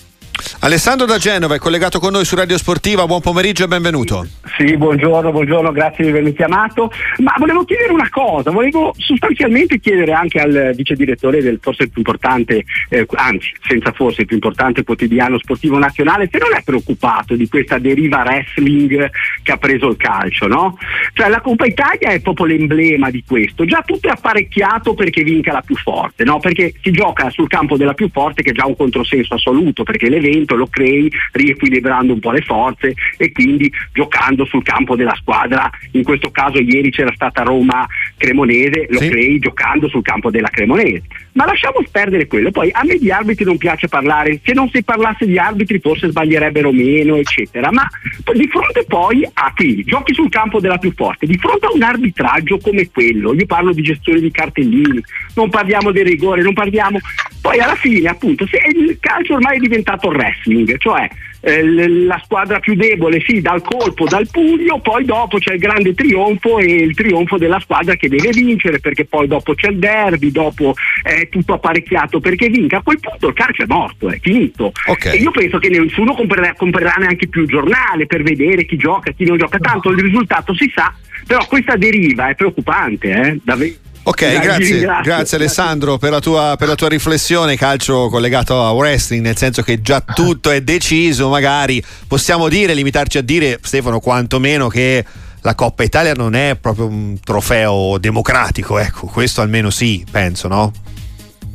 Alessandro 0.60 1.06
da 1.06 1.18
Genova 1.18 1.56
è 1.56 1.58
collegato 1.58 1.98
con 1.98 2.12
noi 2.12 2.24
su 2.24 2.36
Radio 2.36 2.56
Sportiva, 2.56 3.06
buon 3.06 3.20
pomeriggio 3.20 3.64
e 3.64 3.68
benvenuto. 3.68 4.26
Sì, 4.56 4.76
buongiorno, 4.76 5.32
buongiorno, 5.32 5.72
grazie 5.72 6.04
di 6.04 6.10
avermi 6.10 6.32
chiamato. 6.34 6.90
Ma 7.18 7.34
volevo 7.38 7.64
chiedere 7.64 7.92
una 7.92 8.08
cosa, 8.08 8.50
volevo 8.50 8.94
sostanzialmente 8.96 9.80
chiedere 9.80 10.12
anche 10.12 10.38
al 10.40 10.72
vice 10.76 10.94
direttore 10.94 11.42
del 11.42 11.58
forse 11.60 11.88
più 11.88 11.98
importante, 11.98 12.64
eh, 12.88 13.06
anzi 13.14 13.52
senza 13.66 13.92
forse 13.92 14.20
il 14.20 14.26
più 14.26 14.36
importante 14.36 14.84
quotidiano 14.84 15.38
sportivo 15.38 15.78
nazionale, 15.78 16.28
se 16.30 16.38
non 16.38 16.54
è 16.54 16.62
preoccupato 16.62 17.34
di 17.34 17.48
questa 17.48 17.78
deriva 17.78 18.22
wrestling 18.22 19.10
che 19.42 19.52
ha 19.52 19.56
preso 19.56 19.88
il 19.88 19.96
calcio, 19.96 20.46
no? 20.46 20.76
Cioè 21.12 21.28
la 21.28 21.40
Coppa 21.40 21.66
Italia 21.66 22.10
è 22.10 22.20
proprio 22.20 22.46
l'emblema 22.46 23.10
di 23.10 23.24
questo, 23.26 23.64
già 23.64 23.82
tutto 23.84 24.08
è 24.08 24.12
apparecchiato 24.12 24.94
perché 24.94 25.22
vinca 25.22 25.52
la 25.52 25.62
più 25.62 25.76
forte, 25.76 26.24
no? 26.24 26.38
Perché 26.38 26.74
si 26.80 26.90
gioca 26.90 27.30
sul 27.30 27.48
campo 27.48 27.76
della 27.76 27.94
più 27.94 28.08
forte 28.10 28.42
che 28.42 28.50
è 28.50 28.54
già 28.54 28.66
un 28.66 28.76
controsenso 28.76 29.34
assoluto, 29.34 29.82
perché 29.82 30.08
l'evento 30.22 30.52
evento 30.52 30.56
lo 30.56 30.66
crei 30.66 31.10
riequilibrando 31.32 32.12
un 32.12 32.20
po' 32.20 32.30
le 32.30 32.40
forze 32.42 32.94
e 33.16 33.32
quindi 33.32 33.70
giocando 33.92 34.44
sul 34.44 34.62
campo 34.62 34.96
della 34.96 35.14
squadra. 35.14 35.70
In 35.92 36.02
questo 36.02 36.30
caso 36.30 36.58
ieri 36.58 36.90
c'era 36.90 37.12
stata 37.14 37.42
Roma 37.42 37.86
Cremonese, 38.16 38.86
lo 38.88 38.98
sì. 38.98 39.08
crei 39.08 39.38
giocando 39.38 39.88
sul 39.88 40.02
campo 40.02 40.30
della 40.30 40.48
Cremonese. 40.48 41.02
Ma 41.32 41.44
lasciamo 41.44 41.82
perdere 41.90 42.26
quello. 42.26 42.50
Poi 42.50 42.70
a 42.72 42.82
me 42.84 42.96
di 42.96 43.10
arbitri 43.10 43.44
non 43.44 43.58
piace 43.58 43.88
parlare, 43.88 44.40
se 44.44 44.52
non 44.52 44.68
si 44.70 44.82
parlasse 44.82 45.26
di 45.26 45.38
arbitri 45.38 45.78
forse 45.80 46.08
sbaglierebbero 46.08 46.72
meno, 46.72 47.16
eccetera. 47.16 47.70
Ma 47.70 47.88
di 48.34 48.46
fronte 48.48 48.84
poi 48.86 49.26
a 49.32 49.52
quindi 49.54 49.84
giochi 49.84 50.14
sul 50.14 50.30
campo 50.30 50.60
della 50.60 50.78
più 50.78 50.92
forte, 50.94 51.26
di 51.26 51.36
fronte 51.38 51.66
a 51.66 51.72
un 51.72 51.82
arbitraggio 51.82 52.58
come 52.58 52.90
quello, 52.90 53.34
io 53.34 53.46
parlo 53.46 53.72
di 53.72 53.82
gestione 53.82 54.20
di 54.20 54.30
cartellini, 54.30 55.02
non 55.34 55.50
parliamo 55.50 55.90
del 55.90 56.04
rigore, 56.04 56.42
non 56.42 56.52
parliamo. 56.52 56.98
Poi 57.40 57.58
alla 57.58 57.74
fine, 57.74 58.08
appunto, 58.08 58.46
se 58.46 58.60
il 58.72 58.96
calcio 59.00 59.34
ormai 59.34 59.56
è 59.56 59.60
diventato 59.60 60.11
wrestling, 60.12 60.76
cioè 60.78 61.08
eh, 61.44 61.88
la 61.88 62.20
squadra 62.24 62.60
più 62.60 62.74
debole 62.74 63.20
sì 63.26 63.40
dal 63.40 63.62
colpo, 63.62 64.06
dal 64.06 64.28
pugno, 64.30 64.80
poi 64.80 65.04
dopo 65.04 65.38
c'è 65.38 65.54
il 65.54 65.58
grande 65.58 65.92
trionfo 65.92 66.58
e 66.58 66.66
il 66.66 66.94
trionfo 66.94 67.36
della 67.36 67.58
squadra 67.58 67.96
che 67.96 68.08
deve 68.08 68.30
vincere 68.30 68.78
perché 68.78 69.04
poi 69.04 69.26
dopo 69.26 69.54
c'è 69.54 69.68
il 69.68 69.78
derby, 69.78 70.30
dopo 70.30 70.74
è 71.02 71.28
tutto 71.28 71.54
apparecchiato 71.54 72.20
perché 72.20 72.48
vinca. 72.48 72.78
A 72.78 72.82
quel 72.82 73.00
punto 73.00 73.28
il 73.28 73.34
calcio 73.34 73.62
è 73.62 73.66
morto, 73.66 74.08
è 74.08 74.18
finito. 74.20 74.72
Okay. 74.86 75.16
E 75.16 75.20
io 75.20 75.32
penso 75.32 75.58
che 75.58 75.68
nessuno 75.68 76.14
comprerà, 76.14 76.54
comprerà 76.54 76.94
neanche 76.98 77.26
più 77.26 77.42
il 77.42 77.48
giornale 77.48 78.06
per 78.06 78.22
vedere 78.22 78.64
chi 78.64 78.76
gioca, 78.76 79.10
chi 79.10 79.24
non 79.24 79.36
gioca. 79.36 79.58
Tanto 79.58 79.90
il 79.90 79.98
risultato 79.98 80.54
si 80.54 80.70
sa, 80.72 80.94
però 81.26 81.44
questa 81.46 81.76
deriva 81.76 82.28
è 82.28 82.34
preoccupante, 82.36 83.10
eh, 83.10 83.38
davvero. 83.42 83.90
Ok, 84.04 84.40
grazie, 84.40 84.80
grazie 85.02 85.36
Alessandro 85.36 85.96
per 85.96 86.10
la, 86.10 86.18
tua, 86.18 86.56
per 86.58 86.66
la, 86.66 86.74
tua, 86.74 86.88
riflessione. 86.88 87.56
Calcio 87.56 88.08
collegato 88.08 88.64
a 88.64 88.72
wrestling, 88.72 89.24
nel 89.24 89.36
senso 89.36 89.62
che 89.62 89.80
già 89.80 90.00
tutto 90.00 90.50
è 90.50 90.60
deciso. 90.60 91.28
Magari 91.28 91.82
possiamo 92.08 92.48
dire, 92.48 92.74
limitarci 92.74 93.18
a 93.18 93.22
dire, 93.22 93.60
Stefano, 93.62 94.00
quantomeno 94.00 94.66
che 94.66 95.04
la 95.42 95.54
Coppa 95.54 95.84
Italia 95.84 96.14
non 96.14 96.34
è 96.34 96.56
proprio 96.60 96.86
un 96.86 97.18
trofeo 97.22 97.98
democratico. 97.98 98.78
Ecco, 98.78 99.06
questo 99.06 99.40
almeno 99.40 99.70
sì, 99.70 100.04
penso, 100.10 100.48
no? 100.48 100.72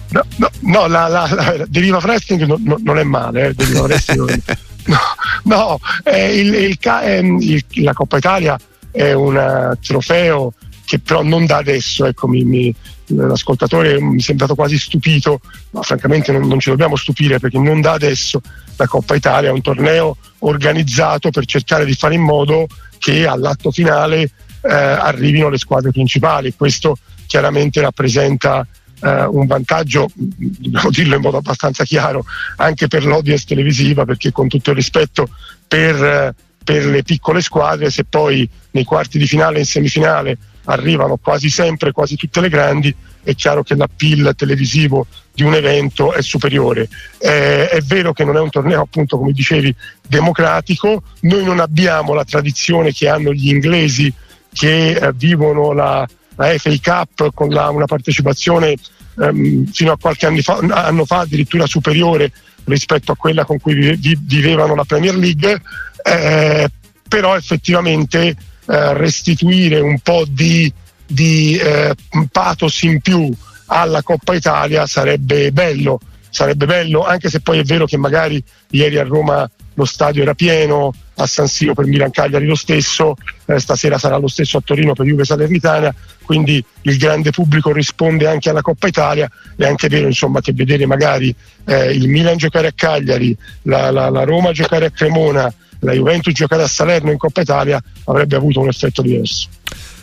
No, 0.10 0.24
no, 0.38 0.50
no 0.62 0.88
la, 0.88 1.08
la, 1.10 1.28
la, 1.30 1.66
deriva 1.68 2.00
wrestling 2.02 2.46
no, 2.46 2.58
no, 2.60 2.78
non 2.82 2.98
è 2.98 3.04
male. 3.04 3.54
Eh, 3.58 3.78
wrestling, 3.78 4.42
no, 4.88 5.00
no 5.44 5.80
eh, 6.04 6.40
il, 6.40 6.54
il, 6.54 6.78
eh, 6.82 7.64
la 7.82 7.92
Coppa 7.92 8.18
Italia 8.18 8.58
è 8.90 9.12
un 9.12 9.76
trofeo 9.82 10.54
che 10.88 11.00
però 11.00 11.22
non 11.22 11.46
da 11.46 11.58
adesso, 11.58 12.06
ecco, 12.06 12.30
mi, 12.30 12.46
mi, 12.46 12.74
l'ascoltatore 13.08 14.00
mi 14.00 14.20
è 14.20 14.22
sembrato 14.22 14.56
quasi 14.56 14.80
stupito, 14.80 15.42
ma 15.72 15.82
francamente 15.82 16.32
non, 16.32 16.48
non, 16.48 16.62
ci 16.62 16.70
dobbiamo 16.70 16.96
stupire 16.96 17.40
perché 17.40 17.60
non 17.60 17.82
da 17.82 17.92
adesso 17.92 18.40
la 18.78 18.88
Coppa 18.88 19.14
Italia 19.14 19.50
è 19.50 19.52
un 19.52 19.60
torneo 19.60 20.16
organizzato 20.40 21.30
per 21.30 21.46
cercare 21.46 21.84
di 21.84 21.94
fare 21.94 22.16
in 22.16 22.22
modo 22.22 22.68
che 23.00 23.28
all'atto 23.28 23.70
finale 23.70 24.32
eh, 24.62 24.72
arrivino 24.72 25.50
le 25.50 25.58
squadre 25.58 25.92
principali. 25.92 26.54
Questo 26.56 26.98
chiaramente 27.26 27.82
rappresenta 27.82 28.66
eh, 29.02 29.26
un 29.26 29.46
vantaggio, 29.46 30.10
dobbiamo 30.16 30.90
dirlo 30.90 31.16
in 31.16 31.22
modo 31.22 31.36
abbastanza 31.36 31.84
chiaro, 31.84 32.24
anche 32.56 32.88
per 32.88 33.06
l'audience 33.06 33.44
televisiva, 33.46 34.06
perché 34.06 34.32
con 34.32 34.48
tutto 34.48 34.70
il 34.70 34.78
rispetto 34.78 35.28
per, 35.68 36.02
eh, 36.02 36.34
per 36.68 36.86
le 36.86 37.02
piccole 37.02 37.40
squadre, 37.40 37.90
se 37.90 38.04
poi 38.04 38.48
nei 38.72 38.84
quarti 38.84 39.18
di 39.18 39.26
finale 39.26 39.56
e 39.56 39.60
in 39.60 39.66
semifinale 39.66 40.38
arrivano 40.66 41.16
quasi 41.16 41.50
sempre, 41.50 41.94
quasi 41.94 42.18
tutte 42.18 42.42
le 42.42 42.50
grandi, 42.50 42.94
è 43.24 43.34
chiaro 43.36 43.64
che 43.64 43.74
l'appeal 43.74 44.34
televisivo 44.36 45.08
di 45.34 45.44
un 45.44 45.54
evento 45.54 46.12
è 46.12 46.22
superiore. 46.22 46.90
Eh, 47.20 47.70
è 47.70 47.80
vero 47.84 48.12
che 48.12 48.26
non 48.26 48.36
è 48.36 48.42
un 48.42 48.50
torneo, 48.50 48.82
appunto, 48.82 49.18
come 49.18 49.32
dicevi, 49.32 49.74
democratico, 50.06 51.04
noi 51.22 51.46
non 51.46 51.62
abbiamo 51.62 52.14
la 52.14 52.26
tradizione 52.26 52.92
che 52.92 53.08
hanno 53.08 53.32
gli 53.32 53.48
inglesi 53.48 54.14
che 54.52 54.90
eh, 54.90 55.14
vivono 55.14 55.72
la, 55.72 56.06
la, 56.36 56.58
FA 56.58 56.74
Cup 56.84 57.34
con 57.34 57.48
la, 57.48 57.70
una 57.70 57.86
partecipazione 57.86 58.76
ehm, 59.22 59.72
fino 59.72 59.94
a 59.94 59.98
qualche 59.98 60.42
fa, 60.42 60.58
anno 60.58 61.06
fa 61.06 61.20
addirittura 61.20 61.66
superiore 61.66 62.30
rispetto 62.68 63.14
a 63.14 63.16
quella 63.16 63.46
con 63.46 63.60
cui 63.60 63.74
vive, 63.74 63.98
vivevano 64.20 64.76
la 64.76 64.84
Premier 64.84 65.16
League, 65.16 65.62
eh, 66.08 66.70
però 67.08 67.36
effettivamente 67.36 68.28
eh, 68.30 68.94
restituire 68.94 69.80
un 69.80 70.00
po' 70.00 70.26
di, 70.28 70.72
di 71.06 71.58
eh, 71.58 71.94
pathos 72.32 72.82
in 72.84 73.02
più 73.02 73.32
alla 73.68 74.02
Coppa 74.02 74.34
Italia 74.34 74.86
sarebbe 74.86 75.52
bello, 75.52 76.00
sarebbe 76.30 76.66
bello, 76.66 77.04
anche 77.04 77.30
se 77.30 77.42
poi 77.42 77.60
è 77.60 77.64
vero 77.64 77.86
che 77.86 77.98
magari 77.98 78.42
ieri 78.70 78.98
a 78.98 79.04
Roma 79.04 79.50
lo 79.74 79.86
stadio 79.86 80.24
era 80.24 80.34
pieno, 80.34 80.94
a 81.16 81.28
San 81.28 81.48
Siro 81.48 81.74
per 81.74 81.86
Milan 81.86 82.10
Cagliari 82.10 82.46
lo 82.46 82.56
stesso, 82.56 83.16
eh, 83.46 83.60
stasera 83.60 83.98
sarà 83.98 84.18
lo 84.18 84.28
stesso 84.28 84.58
a 84.58 84.62
Torino 84.62 84.94
per 84.94 85.06
Juve 85.06 85.24
Salernitana, 85.24 85.94
quindi 86.24 86.64
il 86.82 86.98
grande 86.98 87.32
pubblico 87.32 87.72
risponde 87.72 88.28
anche 88.28 88.50
alla 88.50 88.62
Coppa 88.62 88.88
Italia, 88.88 89.30
è 89.56 89.66
anche 89.66 89.88
vero 89.88 90.08
insomma, 90.08 90.42
che 90.42 90.54
vedere 90.54 90.86
magari 90.86 91.34
eh, 91.66 91.92
il 91.92 92.08
Milan 92.08 92.38
giocare 92.38 92.68
a 92.68 92.74
Cagliari, 92.74 93.36
la, 93.64 93.92
la, 93.92 94.10
la 94.10 94.24
Roma 94.24 94.52
giocare 94.52 94.86
a 94.86 94.92
Cremona, 94.92 95.54
la 95.80 95.94
Juventus 95.94 96.34
giocare 96.34 96.64
a 96.64 96.68
Salerno 96.68 97.12
in 97.12 97.18
Coppa 97.18 97.42
Italia 97.42 97.82
avrebbe 98.06 98.36
avuto 98.36 98.60
un 98.60 98.68
effetto 98.68 99.02
diverso. 99.02 99.48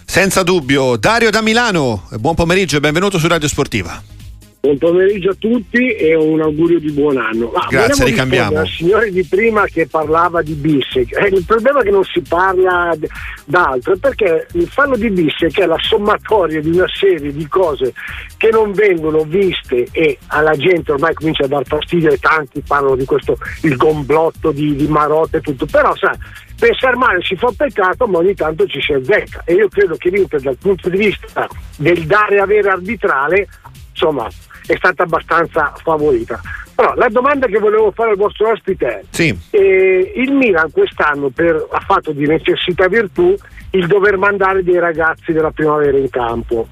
Senza 0.04 0.42
dubbio, 0.42 0.96
Dario 0.96 1.30
da 1.30 1.40
Milano, 1.40 2.08
buon 2.18 2.34
pomeriggio 2.34 2.76
e 2.76 2.80
benvenuto 2.80 3.18
su 3.18 3.26
Radio 3.26 3.48
Sportiva. 3.48 4.13
Buon 4.64 4.78
pomeriggio 4.78 5.28
a 5.28 5.34
tutti 5.34 5.92
e 5.94 6.14
un 6.14 6.40
augurio 6.40 6.80
di 6.80 6.90
buon 6.90 7.18
anno. 7.18 7.52
Ah, 7.52 7.66
Grazie, 7.68 8.06
ricambiamo. 8.06 8.60
Al 8.60 8.66
signore 8.66 9.10
di 9.10 9.22
prima 9.22 9.66
che 9.66 9.86
parlava 9.86 10.40
di 10.40 10.54
Bissek, 10.54 11.12
eh, 11.18 11.26
il 11.26 11.44
problema 11.44 11.80
è 11.80 11.82
che 11.82 11.90
non 11.90 12.02
si 12.02 12.22
parla 12.22 12.96
d'altro, 13.44 13.94
perché 13.98 14.46
il 14.52 14.66
fallo 14.66 14.96
di 14.96 15.10
Bissek 15.10 15.60
è 15.60 15.66
la 15.66 15.76
sommatoria 15.78 16.62
di 16.62 16.70
una 16.70 16.86
serie 16.88 17.30
di 17.30 17.46
cose 17.46 17.92
che 18.38 18.48
non 18.50 18.72
vengono 18.72 19.24
viste 19.24 19.86
e 19.92 20.16
alla 20.28 20.56
gente 20.56 20.92
ormai 20.92 21.12
comincia 21.12 21.44
a 21.44 21.48
dar 21.48 21.66
fastidio 21.66 22.10
e 22.10 22.16
tanti 22.16 22.62
parlano 22.66 22.96
di 22.96 23.04
questo, 23.04 23.36
il 23.64 23.76
gomblotto 23.76 24.50
di, 24.50 24.74
di 24.74 24.86
Marotta 24.88 25.36
e 25.36 25.40
tutto, 25.42 25.66
però 25.66 25.94
sai, 25.94 26.16
pensare 26.58 26.96
male 26.96 27.20
si 27.20 27.36
fa 27.36 27.52
peccato 27.54 28.06
ma 28.06 28.16
ogni 28.16 28.34
tanto 28.34 28.66
ci 28.66 28.80
si 28.80 28.94
azzecca 28.94 29.42
e 29.44 29.52
io 29.52 29.68
credo 29.68 29.96
che 29.96 30.08
l'Inter 30.08 30.40
dal 30.40 30.56
punto 30.56 30.88
di 30.88 30.96
vista 30.96 31.46
del 31.76 32.06
dare 32.06 32.38
avere 32.38 32.70
arbitrale 32.70 33.46
insomma 33.90 34.26
è 34.66 34.76
stata 34.76 35.02
abbastanza 35.02 35.72
favorita. 35.82 36.40
Però 36.74 36.94
la 36.94 37.08
domanda 37.08 37.46
che 37.46 37.58
volevo 37.58 37.92
fare 37.92 38.10
al 38.10 38.16
vostro 38.16 38.50
ospite 38.50 38.86
è: 38.86 39.00
sì. 39.10 39.36
eh, 39.50 40.12
il 40.16 40.32
Milan 40.32 40.70
quest'anno 40.72 41.28
per, 41.28 41.66
ha 41.70 41.80
fatto 41.80 42.12
di 42.12 42.26
necessità 42.26 42.88
virtù 42.88 43.34
il 43.70 43.86
dover 43.86 44.16
mandare 44.16 44.62
dei 44.62 44.78
ragazzi 44.78 45.32
della 45.32 45.50
primavera 45.50 45.96
in 45.96 46.10
campo. 46.10 46.68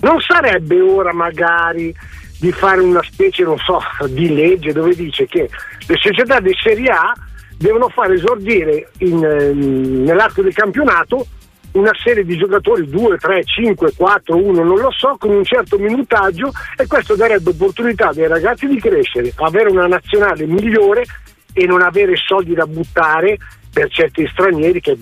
Non 0.00 0.20
sarebbe 0.20 0.80
ora 0.80 1.12
magari 1.12 1.94
di 2.38 2.52
fare 2.52 2.80
una 2.80 3.02
specie, 3.02 3.42
non 3.42 3.58
so, 3.58 3.80
di 4.08 4.32
legge 4.32 4.72
dove 4.72 4.94
dice 4.94 5.26
che 5.26 5.48
le 5.86 5.96
società 6.00 6.40
di 6.40 6.54
Serie 6.60 6.90
A 6.90 7.12
devono 7.56 7.88
fare 7.88 8.14
esordire 8.14 8.90
in, 8.98 9.22
ehm, 9.22 10.04
nell'arco 10.04 10.40
del 10.40 10.54
campionato 10.54 11.26
una 11.72 11.92
serie 12.02 12.24
di 12.24 12.36
giocatori 12.36 12.88
2, 12.88 13.16
3, 13.16 13.44
5, 13.44 13.92
4, 13.96 14.36
1, 14.36 14.64
non 14.64 14.78
lo 14.78 14.90
so, 14.90 15.16
con 15.18 15.30
un 15.30 15.44
certo 15.44 15.78
minutaggio 15.78 16.50
e 16.76 16.86
questo 16.86 17.14
darebbe 17.14 17.50
opportunità 17.50 18.08
ai 18.08 18.26
ragazzi 18.26 18.66
di 18.66 18.80
crescere, 18.80 19.32
avere 19.36 19.70
una 19.70 19.86
nazionale 19.86 20.46
migliore 20.46 21.04
e 21.52 21.66
non 21.66 21.82
avere 21.82 22.16
soldi 22.16 22.54
da 22.54 22.66
buttare 22.66 23.36
per 23.72 23.88
certi 23.90 24.26
stranieri 24.26 24.80
che 24.80 24.96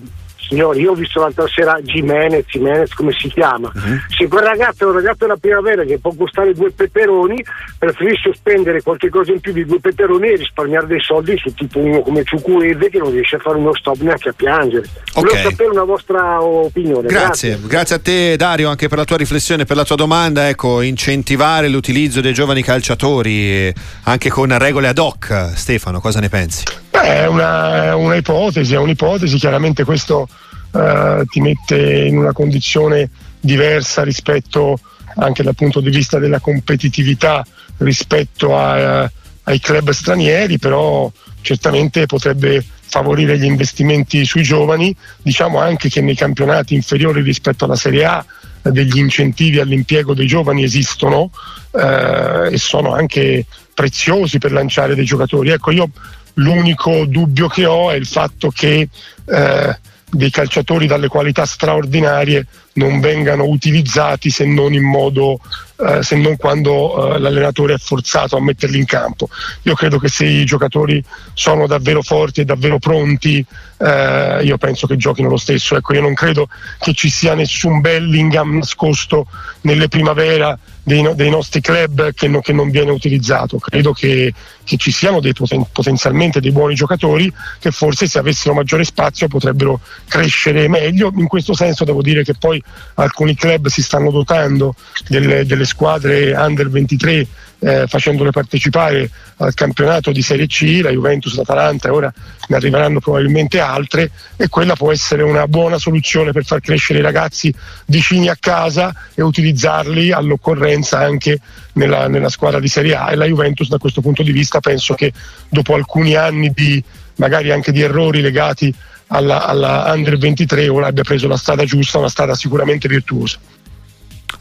signori, 0.49 0.81
io 0.81 0.91
ho 0.91 0.95
visto 0.95 1.19
l'altra 1.19 1.47
sera 1.47 1.79
Jimenez, 1.81 2.45
Jimenez 2.47 2.93
come 2.93 3.13
si 3.17 3.29
chiama. 3.29 3.71
Uh-huh. 3.73 3.97
Se 4.09 4.27
quel 4.27 4.43
ragazzo 4.43 4.83
è 4.83 4.87
un 4.87 4.93
ragazzo 4.93 5.17
della 5.19 5.37
primavera 5.37 5.83
che 5.83 5.99
può 5.99 6.13
costare 6.13 6.53
due 6.53 6.71
peperoni, 6.71 7.43
preferisce 7.77 8.33
spendere 8.33 8.81
qualche 8.81 9.09
cosa 9.09 9.31
in 9.31 9.39
più 9.39 9.53
di 9.53 9.65
due 9.65 9.79
peperoni 9.79 10.29
e 10.29 10.35
risparmiare 10.35 10.87
dei 10.87 10.99
soldi 10.99 11.37
su 11.37 11.53
tipo 11.53 11.79
uno 11.79 12.01
come 12.01 12.23
Ciucuese 12.23 12.89
che 12.89 12.97
non 12.97 13.11
riesce 13.11 13.37
a 13.37 13.39
fare 13.39 13.57
uno 13.57 13.73
stop 13.75 13.99
neanche 13.99 14.29
a 14.29 14.33
piangere. 14.33 14.87
Okay. 15.13 15.23
Volevo 15.23 15.49
sapere 15.49 15.69
una 15.69 15.83
vostra 15.83 16.43
opinione. 16.43 17.07
Grazie. 17.07 17.49
Grazie. 17.49 17.67
Grazie 17.67 17.95
a 17.95 17.99
te 17.99 18.35
Dario 18.35 18.69
anche 18.69 18.87
per 18.87 18.97
la 18.97 19.05
tua 19.05 19.17
riflessione, 19.17 19.65
per 19.65 19.75
la 19.75 19.85
tua 19.85 19.95
domanda. 19.95 20.49
Ecco, 20.49 20.81
incentivare 20.81 21.67
l'utilizzo 21.67 22.21
dei 22.21 22.33
giovani 22.33 22.63
calciatori 22.63 23.71
anche 24.03 24.29
con 24.29 24.57
regole 24.57 24.87
ad 24.87 24.97
hoc. 24.97 25.51
Stefano, 25.55 25.99
cosa 25.99 26.19
ne 26.19 26.29
pensi? 26.29 26.63
Beh, 26.91 27.01
è 27.01 27.27
una, 27.27 27.95
una 27.95 28.15
ipotesi, 28.15 28.73
è 28.73 28.77
un'ipotesi, 28.77 29.37
chiaramente 29.37 29.83
questo 29.83 30.27
eh, 30.73 31.23
ti 31.27 31.39
mette 31.41 32.05
in 32.05 32.17
una 32.17 32.33
condizione 32.33 33.09
diversa 33.39 34.03
rispetto 34.03 34.79
anche 35.15 35.43
dal 35.43 35.55
punto 35.55 35.79
di 35.79 35.89
vista 35.89 36.19
della 36.19 36.39
competitività 36.39 37.45
rispetto 37.77 38.57
a, 38.57 39.01
a, 39.01 39.11
ai 39.43 39.59
club 39.59 39.89
stranieri, 39.91 40.57
però 40.57 41.11
certamente 41.41 42.05
potrebbe 42.05 42.63
favorire 42.89 43.37
gli 43.37 43.45
investimenti 43.45 44.25
sui 44.25 44.43
giovani, 44.43 44.95
diciamo 45.21 45.59
anche 45.59 45.89
che 45.89 46.01
nei 46.01 46.15
campionati 46.15 46.73
inferiori 46.73 47.21
rispetto 47.21 47.65
alla 47.65 47.75
Serie 47.75 48.05
A 48.05 48.25
degli 48.61 48.97
incentivi 48.97 49.59
all'impiego 49.59 50.13
dei 50.13 50.27
giovani 50.27 50.63
esistono 50.63 51.31
eh, 51.71 52.49
e 52.51 52.57
sono 52.57 52.93
anche 52.93 53.45
preziosi 53.73 54.37
per 54.37 54.51
lanciare 54.51 54.95
dei 54.95 55.05
giocatori. 55.05 55.51
Ecco, 55.51 55.71
io 55.71 55.89
l'unico 56.35 57.05
dubbio 57.05 57.47
che 57.47 57.65
ho 57.65 57.91
è 57.91 57.95
il 57.95 58.05
fatto 58.05 58.49
che 58.49 58.87
eh, 59.25 59.79
dei 60.09 60.29
calciatori 60.31 60.87
dalle 60.87 61.07
qualità 61.07 61.45
straordinarie 61.45 62.45
non 62.73 62.99
vengano 62.99 63.45
utilizzati 63.45 64.29
se 64.29 64.45
non 64.45 64.73
in 64.73 64.83
modo 64.83 65.39
eh, 65.81 66.03
se 66.03 66.17
non 66.17 66.35
quando 66.35 67.15
eh, 67.15 67.19
l'allenatore 67.19 67.75
è 67.75 67.77
forzato 67.77 68.35
a 68.35 68.41
metterli 68.41 68.77
in 68.77 68.85
campo. 68.85 69.29
Io 69.61 69.75
credo 69.75 69.97
che 69.97 70.09
se 70.09 70.25
i 70.25 70.43
giocatori 70.43 71.01
sono 71.33 71.67
davvero 71.67 72.01
forti 72.01 72.41
e 72.41 72.45
davvero 72.45 72.79
pronti, 72.79 73.45
eh, 73.77 74.41
io 74.43 74.57
penso 74.57 74.87
che 74.87 74.97
giochino 74.97 75.29
lo 75.29 75.37
stesso. 75.37 75.77
Ecco, 75.77 75.93
io 75.93 76.01
non 76.01 76.13
credo 76.13 76.49
che 76.79 76.93
ci 76.93 77.09
sia 77.09 77.33
nessun 77.33 77.79
Bellingham 77.79 78.57
nascosto 78.57 79.27
nelle 79.61 79.87
primavera 79.87 80.57
dei, 80.83 81.01
no, 81.01 81.13
dei 81.13 81.29
nostri 81.29 81.61
club 81.61 82.13
che, 82.13 82.27
no, 82.27 82.41
che, 82.41 82.51
non 82.51 82.71
viene 82.71 82.91
utilizzato. 82.91 83.57
Credo 83.57 83.93
che, 83.93 84.33
che 84.65 84.75
ci 84.75 84.91
siano 84.91 85.21
dei 85.21 85.33
poten- 85.33 85.65
potenzialmente 85.71 86.41
dei 86.41 86.51
buoni 86.51 86.75
giocatori 86.75 87.31
che 87.59 87.71
forse 87.71 88.05
se 88.07 88.19
avessero 88.19 88.53
maggiore 88.53 88.83
spazio 88.83 89.29
potrebbero 89.29 89.79
crescere 90.09 90.67
meglio. 90.67 91.09
In 91.15 91.27
questo 91.27 91.53
senso 91.53 91.85
devo 91.85 92.01
dire 92.01 92.23
che 92.23 92.33
poi 92.37 92.58
alcuni 92.95 93.35
club 93.35 93.67
si 93.67 93.81
stanno 93.81 94.11
dotando 94.11 94.75
delle, 95.07 95.45
delle 95.45 95.65
squadre 95.65 96.33
under 96.35 96.69
23 96.69 97.27
eh, 97.59 97.87
facendole 97.87 98.31
partecipare 98.31 99.09
al 99.37 99.53
campionato 99.53 100.11
di 100.11 100.21
Serie 100.21 100.47
C, 100.47 100.79
la 100.81 100.91
Juventus, 100.91 101.35
l'Atalanta 101.35 101.89
e 101.89 101.91
ora 101.91 102.13
ne 102.47 102.55
arriveranno 102.55 102.99
probabilmente 102.99 103.59
altre 103.59 104.11
e 104.37 104.47
quella 104.47 104.75
può 104.75 104.91
essere 104.91 105.23
una 105.23 105.47
buona 105.47 105.77
soluzione 105.77 106.31
per 106.31 106.45
far 106.45 106.61
crescere 106.61 106.99
i 106.99 107.01
ragazzi 107.03 107.53
vicini 107.85 108.29
a 108.29 108.37
casa 108.39 108.93
e 109.13 109.21
utilizzarli 109.21 110.11
all'occorrenza 110.11 110.99
anche 110.99 111.39
nella, 111.73 112.07
nella 112.07 112.29
squadra 112.29 112.59
di 112.59 112.67
Serie 112.67 112.95
A 112.95 113.11
e 113.11 113.15
la 113.15 113.25
Juventus 113.25 113.67
da 113.67 113.77
questo 113.77 114.01
punto 114.01 114.23
di 114.23 114.31
vista 114.31 114.59
penso 114.59 114.93
che 114.93 115.11
dopo 115.49 115.75
alcuni 115.75 116.15
anni 116.15 116.51
di 116.53 116.81
magari 117.15 117.51
anche 117.51 117.71
di 117.71 117.81
errori 117.81 118.21
legati 118.21 118.73
alla, 119.09 119.45
alla 119.45 119.91
Under 119.93 120.17
23 120.17 120.67
ora 120.67 120.87
abbia 120.87 121.03
preso 121.03 121.27
la 121.27 121.37
strada 121.37 121.63
giusta, 121.65 121.97
una 121.97 122.09
strada 122.09 122.35
sicuramente 122.35 122.87
virtuosa. 122.87 123.39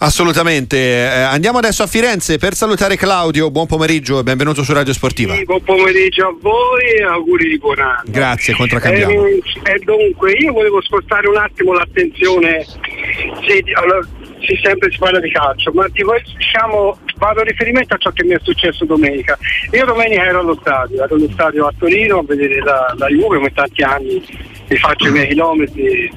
Assolutamente. 0.00 0.76
Eh, 0.76 1.22
andiamo 1.22 1.59
adesso 1.59 1.83
a 1.83 1.87
Firenze 1.87 2.38
per 2.38 2.54
salutare 2.54 2.96
Claudio. 2.96 3.50
Buon 3.50 3.66
pomeriggio 3.66 4.20
e 4.20 4.22
benvenuto 4.22 4.62
su 4.62 4.72
Radio 4.72 4.92
Sportiva. 4.92 5.35
Sì, 5.35 5.44
buon 5.44 5.62
pomeriggio 5.62 6.26
a 6.26 6.37
voi 6.40 6.85
e 6.98 7.02
auguri 7.02 7.48
di 7.48 7.59
buon 7.59 7.81
anno. 7.81 8.02
Grazie, 8.07 8.54
contraccambiamo. 8.54 9.26
E, 9.26 9.42
eh, 9.64 9.72
e 9.72 9.78
dunque, 9.81 10.33
io 10.33 10.52
volevo 10.52 10.81
spostare 10.83 11.26
un 11.26 11.37
attimo 11.37 11.72
l'attenzione. 11.72 12.64
Sì, 12.64 13.64
allora, 13.74 14.07
sì, 14.40 14.57
sempre 14.62 14.92
si 14.92 14.98
parla 14.98 15.18
di 15.18 15.33
calcio, 15.33 15.72
ma 15.72 15.88
ti 15.88 16.02
voglio, 16.04 16.22
diciamo, 16.37 16.96
vado 17.16 17.40
a 17.40 17.42
riferimento 17.42 17.94
a 17.94 17.98
ciò 17.98 18.11
che 18.12 18.24
mi 18.24 18.35
è 18.35 18.38
successo 18.40 18.85
domenica. 18.85 19.37
Io 19.72 19.85
domenica 19.85 20.22
ero 20.22 20.40
allo 20.40 20.57
stadio, 20.61 21.02
ero 21.02 21.16
allo 21.16 21.28
stadio 21.33 21.66
a 21.66 21.72
Torino 21.76 22.18
a 22.18 22.24
vedere 22.24 22.61
la, 22.61 22.94
la 22.96 23.09
Juve, 23.09 23.38
come 23.38 23.52
tanti 23.52 23.83
anni 23.83 24.22
mi 24.68 24.76
faccio 24.76 25.09
i 25.09 25.12
miei 25.12 25.28
chilometri 25.28 26.11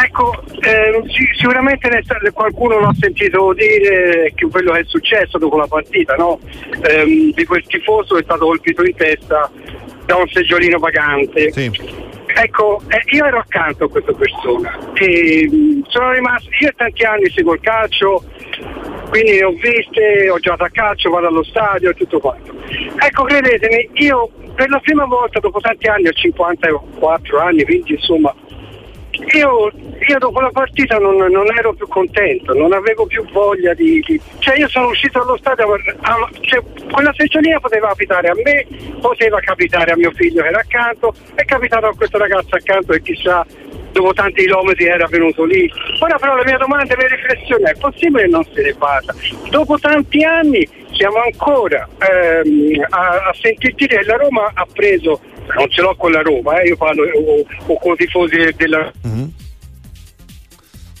Ecco, 0.00 0.42
eh, 0.60 1.02
sicuramente 1.36 1.88
qualcuno 2.32 2.78
l'ha 2.78 2.94
sentito 2.98 3.52
dire 3.52 4.32
che 4.34 4.46
quello 4.46 4.72
che 4.72 4.80
è 4.80 4.84
successo 4.86 5.38
dopo 5.38 5.56
la 5.56 5.66
partita, 5.66 6.14
no? 6.14 6.38
eh, 6.82 7.32
di 7.34 7.44
quel 7.44 7.64
tifoso 7.66 8.18
è 8.18 8.22
stato 8.22 8.46
colpito 8.46 8.84
in 8.84 8.94
testa 8.94 9.50
da 10.04 10.16
un 10.16 10.28
seggiolino 10.28 10.78
vagante. 10.78 11.52
Sì. 11.52 11.70
Ecco, 12.26 12.80
eh, 12.88 13.02
io 13.16 13.24
ero 13.24 13.38
accanto 13.38 13.84
a 13.84 13.90
questa 13.90 14.12
persona 14.12 14.78
e 14.94 15.48
mm, 15.50 15.80
sono 15.88 16.12
rimasto, 16.12 16.48
io 16.60 16.70
tanti 16.76 17.04
anni 17.04 17.30
seguo 17.30 17.54
il 17.54 17.60
calcio, 17.60 18.22
quindi 19.08 19.42
ho 19.42 19.50
viste, 19.52 20.28
ho 20.30 20.38
giocato 20.38 20.64
a 20.64 20.70
calcio, 20.70 21.10
vado 21.10 21.28
allo 21.28 21.44
stadio 21.44 21.90
e 21.90 21.94
tutto 21.94 22.18
quanto. 22.20 22.54
Ecco, 22.96 23.24
credetemi, 23.24 23.88
io 23.94 24.30
per 24.54 24.68
la 24.70 24.80
prima 24.80 25.04
volta 25.04 25.40
dopo 25.40 25.60
tanti 25.60 25.86
anni, 25.86 26.08
ho 26.08 26.12
54 26.12 27.38
anni, 27.40 27.64
quindi 27.64 27.92
insomma 27.92 28.34
io, 29.34 29.70
io, 30.06 30.18
dopo 30.18 30.40
la 30.40 30.50
partita 30.50 30.98
non, 30.98 31.16
non, 31.16 31.46
ero 31.56 31.72
più 31.72 31.88
contento, 31.88 32.54
non 32.54 32.72
avevo 32.72 33.06
più 33.06 33.24
voglia 33.30 33.74
di, 33.74 34.00
di... 34.06 34.20
cioè 34.38 34.56
io 34.58 34.68
sono 34.68 34.88
uscito 34.88 35.20
allo 35.20 35.36
stadio, 35.36 35.66
cioè, 36.40 36.62
quella 36.90 37.12
seggiolina 37.16 37.58
poteva 37.58 37.88
capitare 37.88 38.28
a 38.28 38.34
me, 38.34 38.66
poteva 39.00 39.40
capitare 39.40 39.92
a 39.92 39.96
mio 39.96 40.12
figlio 40.12 40.42
che 40.42 40.48
era 40.48 40.60
accanto, 40.60 41.14
è 41.34 41.44
capitato 41.44 41.86
a 41.86 41.94
questo 41.94 42.18
ragazzo 42.18 42.54
accanto 42.54 42.92
che 42.92 43.02
chissà 43.02 43.44
dopo 43.92 44.12
tanti 44.12 44.42
chilometri 44.42 44.86
era 44.86 45.06
venuto 45.06 45.44
lì. 45.44 45.70
Ora 46.00 46.16
però 46.18 46.36
la 46.36 46.44
mia 46.44 46.58
domanda, 46.58 46.94
la 46.94 47.04
mia 47.06 47.16
riflessione 47.16 47.70
è 47.70 47.78
possibile 47.78 48.22
che 48.22 48.28
non 48.28 48.44
se 48.52 48.62
ne 48.62 48.74
parla? 48.74 49.14
Dopo 49.50 49.78
tanti 49.78 50.24
anni 50.24 50.68
siamo 50.92 51.18
ancora 51.18 51.88
ehm, 51.98 52.86
a, 52.88 53.08
a 53.28 53.34
sentir 53.40 53.74
dire 53.74 53.98
che 53.98 54.04
la 54.04 54.16
Roma 54.16 54.50
ha 54.52 54.66
preso 54.72 55.20
non 55.56 55.68
ce 55.70 55.80
l'ho 55.80 55.94
con 55.96 56.12
la 56.12 56.20
Roma, 56.20 56.60
eh, 56.60 56.68
io 56.68 56.76
parlo 56.76 57.04
o, 57.04 57.44
o 57.66 57.78
con 57.78 57.92
i 57.92 57.96
tifosi 57.96 58.36
della... 58.56 58.92
Mm-hmm. 59.06 59.26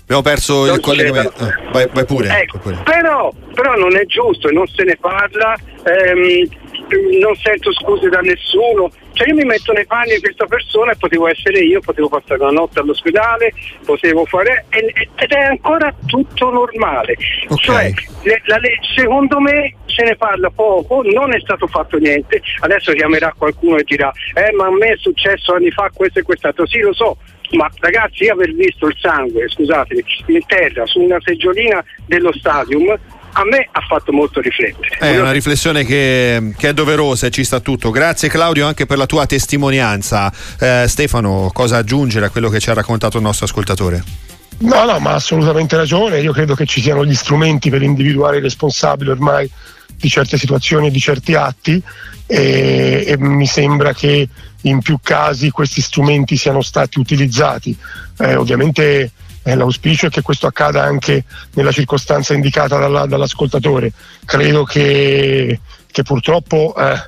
Abbiamo 0.08 0.22
perso 0.22 0.64
non 0.64 0.76
il 0.76 0.80
collegamento. 0.80 1.46
Eh, 1.46 1.70
vai, 1.70 1.86
vai, 1.92 2.04
pure, 2.06 2.40
ecco, 2.40 2.58
pure, 2.60 2.78
Però, 2.82 3.30
però, 3.52 3.74
non 3.74 3.94
è 3.94 4.06
giusto 4.06 4.48
e 4.48 4.52
non 4.52 4.66
se 4.66 4.84
ne 4.84 4.96
parla. 4.96 5.54
Ehm, 5.84 6.48
non 7.20 7.34
sento 7.36 7.70
scuse 7.74 8.08
da 8.08 8.20
nessuno. 8.20 8.90
Cioè 9.12 9.28
io 9.28 9.34
mi 9.34 9.44
metto 9.44 9.72
nei 9.72 9.84
panni 9.84 10.14
di 10.14 10.20
questa 10.20 10.46
persona 10.46 10.92
e 10.92 10.96
potevo 10.96 11.28
essere 11.28 11.58
io, 11.58 11.80
potevo 11.80 12.08
passare 12.08 12.40
una 12.40 12.52
notte 12.52 12.80
all'ospedale, 12.80 13.52
potevo 13.84 14.24
fare 14.24 14.64
ed 14.70 15.30
è 15.30 15.42
ancora 15.42 15.94
tutto 16.06 16.50
normale. 16.52 17.14
Okay. 17.48 17.92
Cioè, 17.92 17.92
la, 18.46 18.56
la, 18.56 18.68
secondo 18.96 19.40
me 19.40 19.74
se 19.84 20.04
ne 20.04 20.16
parla 20.16 20.48
poco, 20.48 21.02
non 21.02 21.34
è 21.34 21.40
stato 21.40 21.66
fatto 21.66 21.98
niente, 21.98 22.40
adesso 22.60 22.92
chiamerà 22.92 23.34
qualcuno 23.36 23.76
e 23.76 23.82
dirà 23.82 24.10
eh 24.34 24.52
ma 24.52 24.66
a 24.66 24.70
me 24.70 24.92
è 24.92 24.96
successo 24.96 25.52
anni 25.52 25.70
fa 25.70 25.90
questo 25.92 26.20
e 26.20 26.22
quest'altro, 26.22 26.66
sì 26.66 26.78
lo 26.78 26.94
so, 26.94 27.16
ma 27.52 27.70
ragazzi 27.78 28.24
io 28.24 28.32
aver 28.32 28.54
visto 28.54 28.86
il 28.86 28.96
sangue, 29.00 29.48
scusatemi, 29.48 30.04
in 30.26 30.46
terra 30.46 30.86
su 30.86 31.00
una 31.00 31.18
seggiolina 31.22 31.82
dello 32.06 32.32
stadium 32.32 32.96
a 33.32 33.44
me 33.44 33.68
ha 33.70 33.80
fatto 33.80 34.12
molto 34.12 34.40
riflettere. 34.40 34.96
È 34.98 35.20
una 35.20 35.30
riflessione 35.30 35.84
che, 35.84 36.54
che, 36.56 36.70
è 36.70 36.74
doverosa 36.74 37.26
e 37.26 37.30
ci 37.30 37.44
sta 37.44 37.60
tutto. 37.60 37.90
Grazie 37.90 38.28
Claudio 38.28 38.66
anche 38.66 38.86
per 38.86 38.98
la 38.98 39.06
tua 39.06 39.26
testimonianza. 39.26 40.32
Eh, 40.58 40.86
Stefano, 40.88 41.50
cosa 41.52 41.76
aggiungere 41.76 42.26
a 42.26 42.30
quello 42.30 42.48
che 42.48 42.58
ci 42.58 42.70
ha 42.70 42.74
raccontato 42.74 43.16
il 43.18 43.22
nostro 43.22 43.46
ascoltatore? 43.46 44.02
No, 44.60 44.84
no, 44.84 44.98
ma 44.98 45.10
ha 45.10 45.14
assolutamente 45.14 45.76
ragione. 45.76 46.20
Io 46.20 46.32
credo 46.32 46.54
che 46.54 46.66
ci 46.66 46.80
siano 46.80 47.04
gli 47.04 47.14
strumenti 47.14 47.70
per 47.70 47.82
individuare 47.82 48.38
i 48.38 48.40
responsabili 48.40 49.10
ormai 49.10 49.48
di 49.98 50.08
certe 50.08 50.38
situazioni 50.38 50.86
e 50.86 50.90
di 50.90 51.00
certi 51.00 51.34
atti 51.34 51.82
e, 52.26 53.04
e 53.06 53.18
mi 53.18 53.46
sembra 53.46 53.92
che 53.92 54.28
in 54.62 54.80
più 54.80 54.98
casi 55.02 55.50
questi 55.50 55.80
strumenti 55.80 56.36
siano 56.36 56.62
stati 56.62 56.98
utilizzati. 56.98 57.76
Eh, 58.18 58.34
ovviamente 58.34 59.10
eh, 59.42 59.54
l'auspicio 59.54 60.06
è 60.06 60.10
che 60.10 60.22
questo 60.22 60.46
accada 60.46 60.82
anche 60.82 61.24
nella 61.54 61.72
circostanza 61.72 62.34
indicata 62.34 62.78
dalla, 62.78 63.06
dall'ascoltatore. 63.06 63.92
Credo 64.24 64.64
che, 64.64 65.60
che 65.90 66.02
purtroppo 66.02 66.74
eh, 66.76 67.00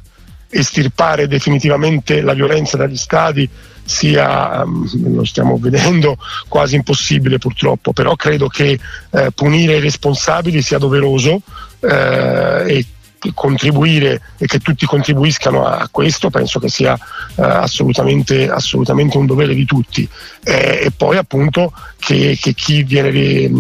estirpare 0.51 1.29
definitivamente 1.29 2.21
la 2.23 2.35
violenza 2.35 2.77
dagli 2.77 2.97
stadi 2.97 3.49
sia, 3.91 4.65
lo 4.65 5.25
stiamo 5.25 5.59
vedendo, 5.59 6.17
quasi 6.47 6.77
impossibile 6.77 7.39
purtroppo, 7.39 7.93
però 7.93 8.15
credo 8.15 8.47
che 8.47 8.79
eh, 9.11 9.31
punire 9.35 9.77
i 9.77 9.81
responsabili 9.81 10.63
sia 10.63 10.79
doveroso 10.79 11.43
eh, 11.81 12.65
e 12.67 12.87
contribuire 13.35 14.23
e 14.39 14.47
che 14.47 14.59
tutti 14.59 14.87
contribuiscano 14.87 15.67
a 15.67 15.89
questo 15.91 16.31
penso 16.31 16.59
che 16.59 16.69
sia 16.69 16.95
eh, 17.37 17.43
assolutamente, 17.43 18.49
assolutamente, 18.49 19.19
un 19.19 19.27
dovere 19.27 19.55
di 19.55 19.65
tutti. 19.65 20.09
Eh, 20.43 20.85
e 20.85 20.91
poi 20.97 21.17
appunto 21.19 21.73
che, 21.99 22.37
che 22.41 22.55
chi 22.55 22.83
viene, 22.83 23.11
eh, 23.11 23.51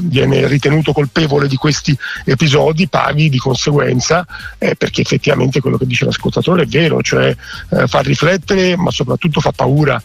viene, 0.00 0.46
ritenuto 0.48 0.92
colpevole 0.92 1.46
di 1.46 1.56
questi 1.56 1.96
episodi 2.24 2.88
paghi 2.88 3.28
di 3.28 3.38
conseguenza 3.38 4.26
eh, 4.58 4.74
perché 4.74 5.02
effettivamente 5.02 5.60
quello 5.60 5.78
che 5.78 5.86
dice 5.86 6.04
l'ascoltatore 6.04 6.64
è 6.64 6.66
vero 6.66 7.00
cioè 7.02 7.34
eh, 7.70 7.86
fa 7.86 8.00
riflettere 8.00 8.76
ma 8.76 8.90
soprattutto 8.90 9.40
fa 9.40 9.52
paura 9.52 10.02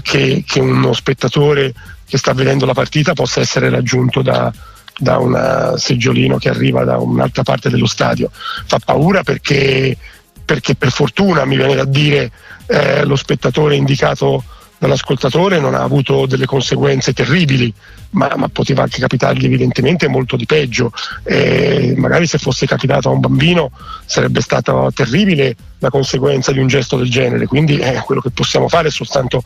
che, 0.00 0.44
che 0.46 0.60
uno 0.60 0.92
spettatore 0.92 1.74
che 2.06 2.18
sta 2.18 2.32
vedendo 2.32 2.66
la 2.66 2.74
partita 2.74 3.14
possa 3.14 3.40
essere 3.40 3.68
raggiunto 3.68 4.22
da, 4.22 4.52
da 4.98 5.18
un 5.18 5.74
seggiolino 5.76 6.38
che 6.38 6.48
arriva 6.48 6.84
da 6.84 6.98
un'altra 6.98 7.42
parte 7.42 7.70
dello 7.70 7.86
stadio. 7.86 8.30
Fa 8.32 8.78
paura 8.84 9.22
perché, 9.22 9.96
perché 10.44 10.74
per 10.74 10.90
fortuna 10.90 11.44
mi 11.44 11.56
viene 11.56 11.74
da 11.74 11.84
dire 11.84 12.30
eh, 12.66 13.04
lo 13.04 13.16
spettatore 13.16 13.76
indicato 13.76 14.42
dall'ascoltatore 14.78 15.58
non 15.58 15.74
ha 15.74 15.82
avuto 15.82 16.26
delle 16.26 16.44
conseguenze 16.44 17.12
terribili, 17.12 17.72
ma, 18.10 18.30
ma 18.36 18.48
poteva 18.48 18.82
anche 18.82 19.00
capitargli 19.00 19.44
evidentemente 19.44 20.08
molto 20.08 20.36
di 20.36 20.46
peggio. 20.46 20.92
Eh, 21.24 21.94
magari 21.96 22.26
se 22.26 22.38
fosse 22.38 22.66
capitato 22.66 23.08
a 23.08 23.12
un 23.12 23.20
bambino 23.20 23.70
sarebbe 24.04 24.40
stata 24.40 24.88
terribile 24.94 25.56
la 25.78 25.90
conseguenza 25.90 26.52
di 26.52 26.58
un 26.58 26.66
gesto 26.66 26.96
del 26.96 27.10
genere. 27.10 27.46
Quindi 27.46 27.78
eh, 27.78 28.02
quello 28.04 28.20
che 28.20 28.30
possiamo 28.30 28.68
fare 28.68 28.88
è 28.88 28.90
soltanto 28.90 29.42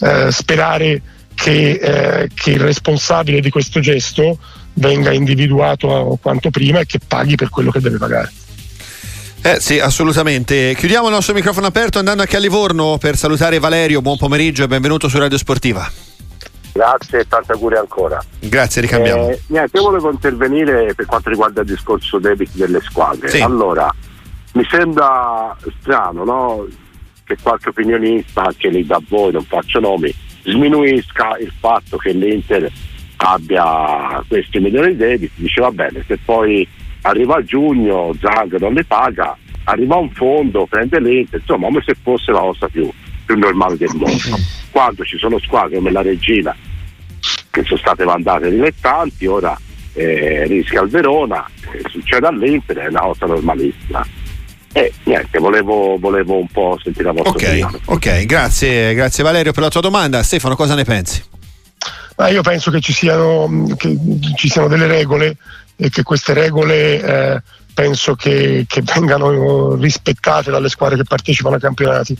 eh, 0.00 0.30
sperare 0.30 1.00
che, 1.34 1.70
eh, 1.70 2.28
che 2.32 2.50
il 2.52 2.60
responsabile 2.60 3.40
di 3.40 3.50
questo 3.50 3.80
gesto 3.80 4.38
venga 4.76 5.12
individuato 5.12 6.18
quanto 6.20 6.50
prima 6.50 6.80
e 6.80 6.86
che 6.86 6.98
paghi 7.06 7.34
per 7.34 7.50
quello 7.50 7.70
che 7.70 7.80
deve 7.80 7.98
pagare. 7.98 8.32
Eh 9.42 9.60
sì, 9.60 9.78
assolutamente. 9.78 10.74
Chiudiamo 10.74 11.06
il 11.06 11.12
nostro 11.12 11.34
microfono 11.34 11.66
aperto 11.66 11.98
andando 11.98 12.22
anche 12.22 12.36
a 12.36 12.40
Livorno 12.40 12.98
per 12.98 13.16
salutare 13.16 13.58
Valerio. 13.58 14.02
Buon 14.02 14.16
pomeriggio 14.16 14.64
e 14.64 14.66
benvenuto 14.66 15.08
su 15.08 15.18
Radio 15.18 15.38
Sportiva. 15.38 15.88
Grazie 16.72 17.20
e 17.20 17.28
tanta 17.28 17.54
cura 17.54 17.78
ancora. 17.78 18.22
Grazie, 18.40 18.82
ricambiamo. 18.82 19.30
Eh, 19.30 19.40
niente, 19.46 19.76
io 19.76 19.84
volevo 19.84 20.10
intervenire 20.10 20.92
per 20.94 21.06
quanto 21.06 21.30
riguarda 21.30 21.60
il 21.60 21.66
discorso 21.68 22.18
debiti 22.18 22.58
delle 22.58 22.80
squadre. 22.80 23.28
Sì. 23.28 23.40
Allora, 23.40 23.92
mi 24.52 24.66
sembra 24.68 25.56
strano 25.80 26.24
no? 26.24 26.66
che 27.24 27.36
qualche 27.40 27.70
opinionista, 27.70 28.44
anche 28.44 28.68
lì 28.68 28.84
da 28.84 29.00
voi, 29.08 29.32
non 29.32 29.44
faccio 29.44 29.80
nomi, 29.80 30.12
sminuisca 30.42 31.36
il 31.38 31.52
fatto 31.58 31.96
che 31.96 32.12
l'Inter 32.12 32.70
abbia 33.16 34.22
questi 34.28 34.58
milioni 34.58 34.88
di 34.88 34.96
debiti, 34.96 35.32
dice 35.36 35.60
va 35.60 35.70
bene, 35.70 36.04
se 36.06 36.18
poi 36.24 36.66
arriva 37.02 37.36
a 37.36 37.44
giugno 37.44 38.14
Zang 38.20 38.58
non 38.58 38.74
le 38.74 38.84
paga, 38.84 39.36
arriva 39.64 39.96
un 39.96 40.10
fondo, 40.10 40.66
prende 40.66 41.00
l'ente, 41.00 41.36
insomma 41.36 41.66
come 41.66 41.82
se 41.84 41.94
fosse 42.02 42.32
la 42.32 42.40
cosa 42.40 42.68
più, 42.68 42.90
più 43.24 43.36
normale 43.36 43.76
del 43.76 43.94
mondo. 43.94 44.38
Quando 44.70 45.04
ci 45.04 45.16
sono 45.18 45.38
squadre 45.38 45.76
come 45.76 45.90
la 45.90 46.02
Regina 46.02 46.54
che 47.50 47.62
sono 47.64 47.78
state 47.78 48.04
mandate 48.04 48.50
dilettanti, 48.50 49.26
ora 49.26 49.58
eh, 49.94 50.44
rischia 50.46 50.82
il 50.82 50.90
Verona, 50.90 51.48
eh, 51.72 51.80
succede 51.88 52.26
all'Inter, 52.26 52.76
è 52.76 52.88
una 52.88 53.00
cosa 53.00 53.26
normalissima. 53.26 54.06
E 54.72 54.92
niente, 55.04 55.38
volevo, 55.38 55.96
volevo 55.98 56.36
un 56.36 56.48
po' 56.48 56.78
sentire 56.82 57.06
la 57.06 57.12
vostra 57.12 57.30
okay, 57.30 57.62
opinione. 57.62 57.78
Ok, 57.86 58.26
grazie, 58.26 58.92
grazie 58.92 59.24
Valerio 59.24 59.52
per 59.52 59.62
la 59.62 59.70
tua 59.70 59.80
domanda. 59.80 60.22
Stefano, 60.22 60.54
cosa 60.54 60.74
ne 60.74 60.84
pensi? 60.84 61.22
Ma 62.16 62.28
io 62.28 62.42
penso 62.42 62.70
che 62.70 62.80
ci 62.80 62.92
siano, 62.92 63.66
che 63.76 63.96
ci 64.36 64.48
siano 64.48 64.68
delle 64.68 64.86
regole 64.86 65.36
e 65.76 65.90
che 65.90 66.02
queste 66.02 66.32
regole 66.32 67.02
eh, 67.02 67.42
penso 67.74 68.14
che, 68.14 68.64
che, 68.66 68.82
vengano 68.82 69.74
rispettate 69.74 70.50
dalle 70.50 70.70
squadre 70.70 70.96
che 70.96 71.04
partecipano 71.04 71.56
ai 71.56 71.60
campionati. 71.60 72.16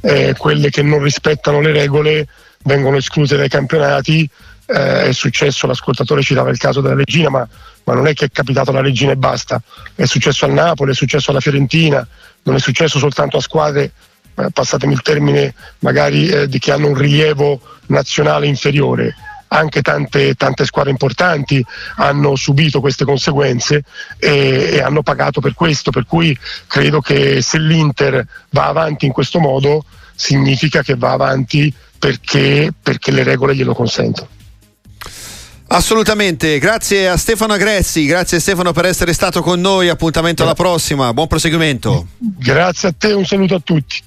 Eh, 0.00 0.34
quelle 0.36 0.68
che 0.70 0.82
non 0.82 1.00
rispettano 1.00 1.60
le 1.60 1.72
regole 1.72 2.26
vengono 2.64 2.96
escluse 2.96 3.36
dai 3.36 3.48
campionati. 3.48 4.28
Eh, 4.66 5.04
è 5.04 5.12
successo, 5.12 5.68
l'ascoltatore 5.68 6.22
citava 6.22 6.50
il 6.50 6.58
caso 6.58 6.80
della 6.80 6.96
Regina, 6.96 7.30
ma, 7.30 7.48
ma, 7.84 7.94
non 7.94 8.08
è 8.08 8.14
che 8.14 8.24
è 8.24 8.30
capitato 8.32 8.70
alla 8.70 8.80
Regina 8.80 9.12
e 9.12 9.16
basta. 9.16 9.62
È 9.94 10.06
successo 10.06 10.44
al 10.44 10.52
Napoli, 10.52 10.90
è 10.90 10.94
successo 10.94 11.30
alla 11.30 11.38
Fiorentina, 11.38 12.04
non 12.42 12.56
è 12.56 12.58
successo 12.58 12.98
soltanto 12.98 13.36
a 13.36 13.40
squadre 13.40 13.92
eh, 14.34 14.50
passatemi 14.52 14.92
il 14.92 15.02
termine, 15.02 15.54
magari 15.78 16.26
eh, 16.26 16.48
di 16.48 16.58
che 16.58 16.72
hanno 16.72 16.88
un 16.88 16.96
rilievo 16.96 17.60
nazionale 17.86 18.48
inferiore 18.48 19.14
anche 19.48 19.82
tante, 19.82 20.34
tante, 20.34 20.64
squadre 20.64 20.90
importanti 20.90 21.64
hanno 21.96 22.36
subito 22.36 22.80
queste 22.80 23.04
conseguenze 23.04 23.84
e, 24.18 24.70
e, 24.72 24.80
hanno 24.80 25.02
pagato 25.02 25.40
per 25.40 25.54
questo, 25.54 25.90
per 25.90 26.06
cui 26.06 26.36
credo 26.66 27.00
che 27.00 27.40
se 27.42 27.58
l'Inter 27.58 28.26
va 28.50 28.66
avanti 28.66 29.06
in 29.06 29.12
questo 29.12 29.38
modo 29.38 29.84
significa 30.14 30.82
che 30.82 30.96
va 30.96 31.12
avanti 31.12 31.72
perché, 31.98 32.72
perché 32.80 33.10
le 33.10 33.22
regole 33.22 33.54
glielo 33.54 33.74
consentono. 33.74 34.28
Assolutamente, 35.68 36.60
grazie 36.60 37.08
a 37.08 37.16
Stefano 37.16 37.52
Agrezzi, 37.52 38.06
grazie 38.06 38.38
Stefano 38.38 38.72
per 38.72 38.84
essere 38.84 39.12
stato 39.12 39.42
con 39.42 39.60
noi, 39.60 39.88
appuntamento 39.88 40.44
alla 40.44 40.54
prossima, 40.54 41.12
buon 41.12 41.26
proseguimento. 41.26 42.06
Grazie 42.18 42.88
a 42.90 42.94
te, 42.96 43.12
un 43.12 43.26
saluto 43.26 43.56
a 43.56 43.60
tutti. 43.60 44.00